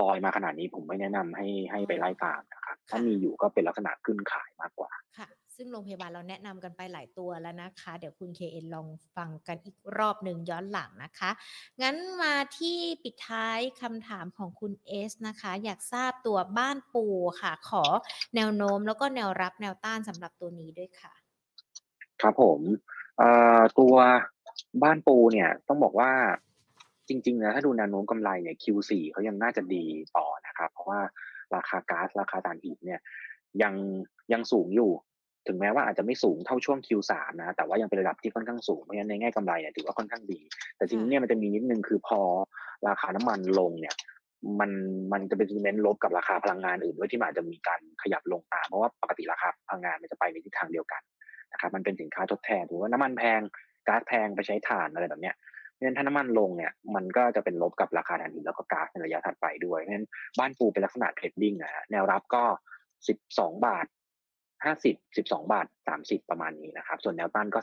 [0.00, 11.30] ลอยมาขนาดนี้ผมไม่แนะนำให้ให้ไปไล่ตามนะครับคถ้า่ะมีอยู่ก็เป็นลักษณะขึ้นขายมากกว่าค่ะ ซึ่งโรงพยาบาลเราแนะนำกันไปหลายตัวแล้วนะคะ เดี๋ยวคุณ KN ลองฟังกันอีกรอบหนึ่งย้อนหลังนะคะ
[11.82, 17.04] งั้นมาที่ปิดท้ายคำถามของคุณเอสนะคะ อยากทราบตัวบ้านปู
[17.40, 17.84] ค่ะ ขอ
[18.36, 21.12] แนวโน้มแล้วก็แนวรับแนวต้านสำหรับตัวนี้ด้วยค่ะ
[22.22, 22.60] ครับผม
[23.18, 23.94] เอ่อตัว
[24.82, 26.12] บ้านปูเนี่ยต้องบอกว่า
[27.08, 29.84] จริงๆแล้วถ้าดูแนวโน้มกำไรเนี่ย Q4 เขายังน่าจะดี
[30.16, 31.00] ต่อนะครับ เพราะว่า
[31.54, 33.00] ราคาก๊าซราคาถ่านหินเนี่ย
[33.62, 33.74] ยัง
[34.32, 34.90] ยังสูงอยู่
[35.46, 40.40] ถึงแม้ว่าอาจจะไม่สูงเท่าช่วง Q3 นะครับแต่ว่ายังเป็นระดับที่ค่อนข้างสูงเพราะฉะนั้นในแง่กำไรเนี่ยถือว่าค่อนข้างดี
[40.76, 42.20] แต่ทีค่นี้ะเนี่ยมันจะมีนิดหนึ่งคือพอ
[42.88, 43.94] ราคาน้ำมันลงเนี่ย
[44.60, 44.70] มัน
[45.12, 51.02] มันจะเป็น sentiment ลบกับราคาพลังงานอื่นด้วยที่มันอาจจะมีการขยับลงตามเพราะว่าปกติราคาพลังงานมันจะไปในทิศทางเดียวกัน
[51.52, 53.40] นะครับมันเป็นสินค้าทดแทนสมมุติว่าน้ำมันแพง
[53.88, 55.34] ก๊าซแพงไปใช้ถ่านอะไรแบบเนี้ย
[55.84, 60.06] นั้นถ้าน้ำมันลงเนี่ยมันก็จะเป็นลบกับราคาถ่านหินแล้วก็ก๊าซในระยะถัดไปด้วยนั้น
[60.38, 62.44] บ้านปูเป็นลักษณะเทรดดิ้งนะครับแนวรับก็
[63.06, 67.60] 12.50 12.30ประมาณนี้นะครับ ส่วนแนวต้านก็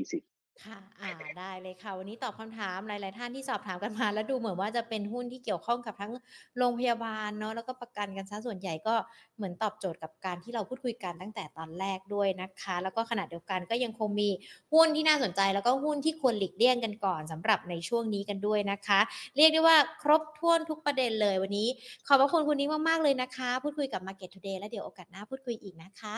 [0.00, 0.29] 13.20
[0.64, 6.12] ค่ะ อ่า ได้เลยค่ะ วันนี้ตอบคำถามหลาย ๆ ท่านที่สอบถามกันมา แล้วดูเหมือนว่าจะเป็นหุ้นที่เกี่ยวข้องกับทั้ง
[6.58, 8.94] โรงพยาบาลเนาะ แล้วก็ประกันกันเสียส่วนใหญ่ ก็
[9.36, 14.28] เหมือนตอบโจทย์กับการที่เราพูดคุยกันตั้งแต่ตอนแรกด้วยนะคะ แล้วก็ขณะเดียวกันก็ยังคงมี
[14.72, 19.00] หุ้นที่น่าสนใจ แล้วก็หุ้นที่ควรหลีกเลี่ยงกันก่อนสำหรับในช่วงนี้กันด้วยนะคะ
[19.36, 21.68] เรียกได้ว่าครบถ้วนทุกประเด็นเลยวันนี้
[22.06, 26.16] ขอบพระคุณคุณนิกมาก ๆ เลยนะคะ พูดคุยกับ Market Today แล้วเดี๋ยวโอกาสหน้าพูดคุยอีกนะคะ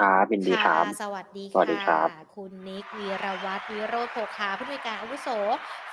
[0.00, 5.28] ครับยินคดี่ะครับ สวัสดีคสวัสดี่ะครับ คุณนิกวีรวัฒน์วิโรจน์โภคาผู้อำนวยการอาวุโส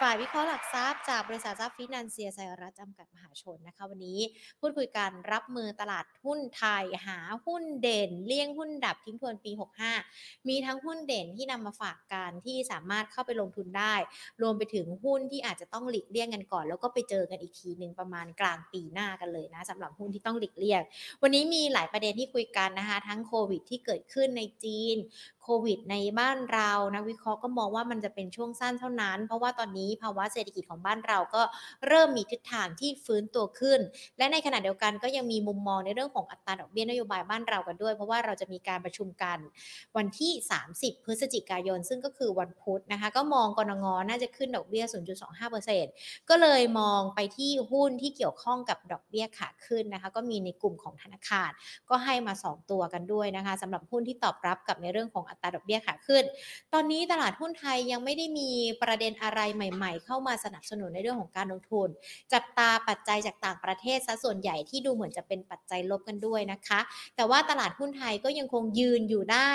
[0.02, 4.20] ฝ่ายวิเคราะห์หลักทรัพย์จากบริษัททรัพย์ Financial ไทยรัฐจำกัดมหาชนนะคะ วันนี้
[4.60, 9.52] พูดคุยกันรับมือตลาดหุ้นไทยหาหุ้นเด่น เลี่ยงหุ้นดับทิ้งทวนปี
[10.00, 13.94] 65 มีทั้งหุ้นเด่นที่นำมาฝากกันที่สามารถเข้าไปลงทุนได้
[14.42, 20.82] รวมไปถึงหุ้นที่อาจจะต้องหลีกเลี่ยงกันก่อน แล้วก็ไปเจอกันอีกทีหนึ่งประมาณกลางปีหน้ากันเลยนะสำหรับหุ้นที่ต้องหลีกเลี่ยง
[21.22, 24.96] วันนี้มีหลายประเด็นที่คุยกันนะคะ ทั้งโควิดที่เกิดเกิดขึ้นในจีน
[25.44, 31.42] โควิดในบ้านเรานักวิเคราะห์ก็มองว่ามันจะเป็นช่วงสั้นเท่านั้น เพราะว่าตอนนี้ภาวะเศรษฐกิจของบ้านเราก็
[31.88, 33.80] เริ่มมีทิศทางที่ฟื้นตัวขึ้น
[34.18, 39.38] และในขณะเดียวกันก็ยังมีมุมมองในเรื่องของอัตราดอกเบี้ยนโยบายบ้านเรากันด้วย เพราะว่าเราจะมีการประชุมกัน
[39.98, 51.52] วันที่ 30 พฤศจิกายน ซึ่งก็คือวันพุธนะคะ ก็มองกนง.น่าจะขึ้นดอกเบี้ย 0.25%ก็เลยมองไปที่หุ้นที่เกี่ยวข้องกับดอกเบี้ยขาขึ้นนะคะ ก็มีในกลุ่มของธนาคาร
[51.90, 56.24] ก็ให้มา 2 ตัวกันด้วยนะคะสำหรับหุ้นที่ตอบรับกับในเรื่องของอัตราดอกเบี้ยขาขึ้น
[56.74, 58.50] ตอนนี้ตลาดหุ้นไทยยังไม่ได้มี
[58.82, 61.90] ประเด็นอะไรใหม่ๆ เข้ามาสนับสนุนในเรื่องของการลงทุน
[62.34, 66.80] จับตาปัจจัยจากต่างประเทศเสียส่วนใหญ่ที่ดูเหมือนจะเป็นปัจจัยลบกันด้วยนะคะ
[67.16, 69.52] แต่ว่าตลาดหุ้นไทยก็ยังคงยืนอยู่ได้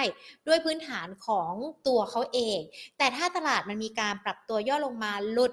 [0.46, 1.52] ด้วยพื้นฐานของ
[1.86, 2.60] ตัวเขาเอง
[2.98, 5.52] แต่ถ้าตลาดมันมีการปรับตัวย่อลงมาหลุด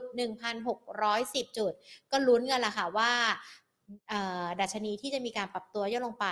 [0.77, 1.71] 1,610 จุด
[2.11, 3.11] ก็ลุ้นกันละค่ะว่า
[4.59, 6.27] ดัชนีที่จะมีการปรับตัวย่อลงไป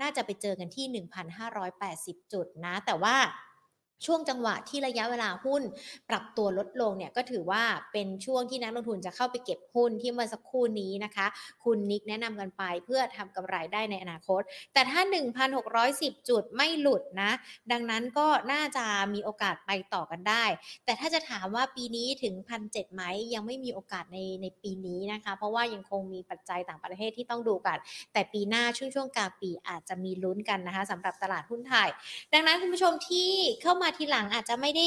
[0.00, 1.04] น่าจะไปเจอกันที่
[1.60, 3.16] 1,580 จุดนะ แต่ว่า
[4.06, 5.62] ช่วงจังหวะที่ระยะเวลาหุ้น
[6.10, 11.26] ปรับตัวลดลงเนี่ยก็ถือว่าเป็นช่วงที่นักลงทุนจะเข้าไปเก็บหุ้นที่เมื่อสักครู่นี้นะคะ
[11.64, 14.42] คุณนิกแนะนำกันไปเพื่อทำกำไรได้ในอนาคต
[14.72, 15.00] แต่ถ้า
[15.64, 17.30] 1,610 จุดไม่หลุดนะ
[17.72, 18.84] ดังนั้นก็น่าจะ
[19.14, 20.44] มีโอกาสไปต่อกันได้
[20.84, 22.34] แต่ถ้าจะถามว่าปีนี้ถึง
[22.64, 23.02] 1,700ไหม
[23.34, 27.78] ยังไม่มีโอกาสในในปีนี้นะคะ เพราะว่ายังคงมีปัจจัยต่างประเทศที่ต้องดูกัน
[28.12, 31.88] แต่ปีหน้าช่วงช่วงกลางปีอาจจะมีลุ้นกันนะคะสำหรับตลาดหุ้นไทย
[32.32, 33.30] ดังนั้นคุณผู้ชมที่
[33.62, 34.86] เข้ามาทีหลังอาจจะไม่ได้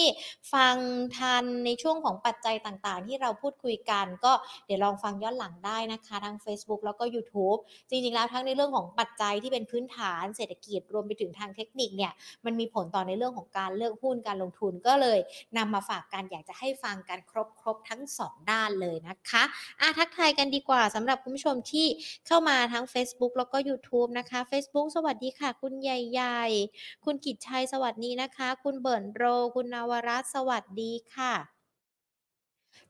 [0.54, 0.76] ฟัง
[1.18, 4.34] ทันในช่วงของปัจจัยต่างๆ ที่เราพูดคุยกัน ก็
[4.66, 7.56] เดี๋ยวลองฟังย้อนหลังได้นะคะทั้งเฟซบุ๊กแล้วก็ยูทูบ
[7.90, 12.12] จริงๆแล้วทั้งในเรื่องของปัจจัยที่เป็นพื้นฐานเศรษฐกิจรวมไปถึงทางเทคนิคเนี่ย
[12.46, 15.20] มันมีผลต่อในเรื่องของการเลือกหุ้นการลงทุนก็เลย
[15.58, 19.44] นำมาฝากกันอยากจะให้ฟังกันครบๆทั้ง 2 ด้านเลยนะคะ
[19.82, 21.88] อาทักทายกันดีกว่าสำหรับคุณผู้ชมที่
[22.28, 26.44] เข้ามาทั้งเฟซบุ๊กแล้วก็ยูทูบนะคะเฟซบุ๊กสวัสดีค่ะ คุณใหญ่
[26.76, 29.24] ๆ คุณกิจชัยสวัสดีนะคะ คุณเบิ่นโร
[29.56, 31.34] คุณนวรัตสวัสดีค่ะ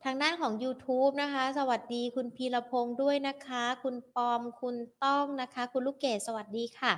[0.03, 6.93] ทางด้านของยูทูบนะคะ สวัสดีคุณพีรพงษ์ด้วยนะคะ คุณปอม คุณต้องนะคะ คุณลูกเกดสวัสดีค่ะ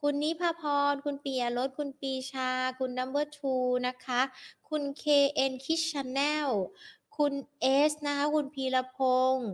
[0.00, 4.20] คุณนิภาพร คุณปิยรสคุณปีชา คุณ Number Two นะคะ
[4.68, 6.48] คุณ KN Kids Channel
[7.16, 8.98] คุณเอสนะคะ คุณพีรพ
[9.32, 9.50] งษ์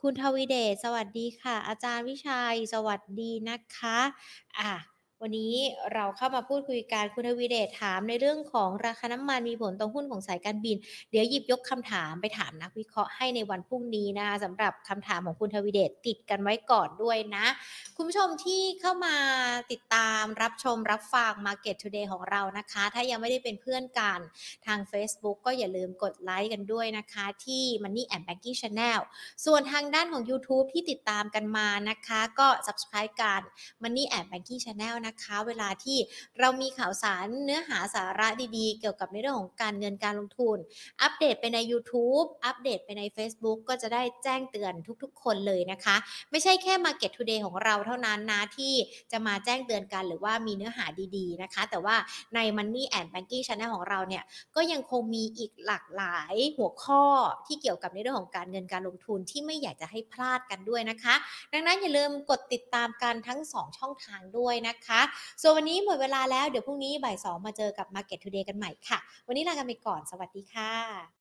[0.00, 3.98] คุณทวีเดชสวัสดีค่ะ อาจารย์วิชัย สวัสดีนะคะ
[4.58, 4.72] อ่า
[5.24, 5.54] วันนี้
[5.94, 10.76] เราเข้ามาพูดคุยกันคุณทวีเดชถามในเรื่องของราคาน้ำมันมีผลต่อหุ้นของสายการบิน
[11.10, 17.46] เดี๋ยวหยิบยกคำถามไปถามนักวิเคราะห์ให้ในวันพรุ่งนี้นะคะสำหรับคำถามของคุณทวีเดชติดกันไว้ก่อนด้วยนะ
[17.96, 19.16] คุณผู้ชมที่เข้ามา
[19.72, 24.20] ติดตามรับชมรับฟัง Market Today ของเรานะคะ ถ้ายังไม่ได้เป็นเพื่อนกัน
[24.66, 29.00] ทางเฟซบุ๊กก็อย่าลืมกดไลค์กันด้วยนะคะที่ Money and Banking Channel
[29.44, 33.40] ส่วนทางด้านของยูทูบที่ติดตามกันมานะคะ ก็ Subscribe กัน
[33.82, 35.11] Money and Banking Channel นะคะ
[35.46, 35.98] เวลาที่
[36.40, 40.58] เรามีข่าวสารเนื้อหาสาระดีๆ เกี่ยวกับในเรื่องของการเงินการลงทุน
[41.02, 45.96] อัปเดตไปในยูทูบอัปเดตไปในเฟซบุ๊กก็จะได้แจ้งเตือนทุกๆ คนเลยนะคะ
[46.30, 48.72] ไม่ใช่แค่ Market Today ของเราเท่านั้นนะที่
[49.12, 50.86] จะมาแจ้งเตือนกันหรือว่ามีเนื้อหา
[51.16, 51.96] ดีๆนะคะ แต่ว่า
[52.34, 54.24] ใน Money and Banking Channel ของเราเนี่ย
[54.56, 57.02] ก็ยังคงมีอีกหลากหลายหัวข้อ
[57.46, 61.14] ที่เกี่ยวกับในเรื่องของการเงินการลงทุนที่ไม่อยากจะให้พลาดกันด้วยนะคะ
[61.52, 65.00] ดังนั้นอย่าลืมกดติดตามกันทั้ง 2 ช่องทางด้วยนะคะ
[65.42, 71.08] ส่วนวันนี้หมดเวลาแล้วเดี๋ยวพรุ่งนี้บ่ายสองมาเจอกับ Market Today กันใหม่ค่ะ วันนี้ลากันไปก่อนสวัสดีค่ะ